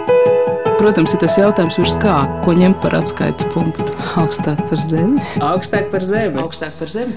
Protams, 0.82 1.12
ir 1.14 1.20
tas 1.22 1.36
jautājums, 1.38 1.76
virs 1.78 1.94
kā, 2.02 2.16
ko 2.42 2.56
ņemt 2.58 2.80
par 2.82 2.96
atskaites 2.98 3.46
punktu. 3.54 3.86
augstāk 4.18 4.64
par 4.66 4.82
zemi. 4.82 5.22
Augstāk 5.38 5.92
par 5.94 6.02
zemi. 6.02 6.42
Augstāk 6.42 6.74
par 6.80 6.90
zemi. 6.90 7.14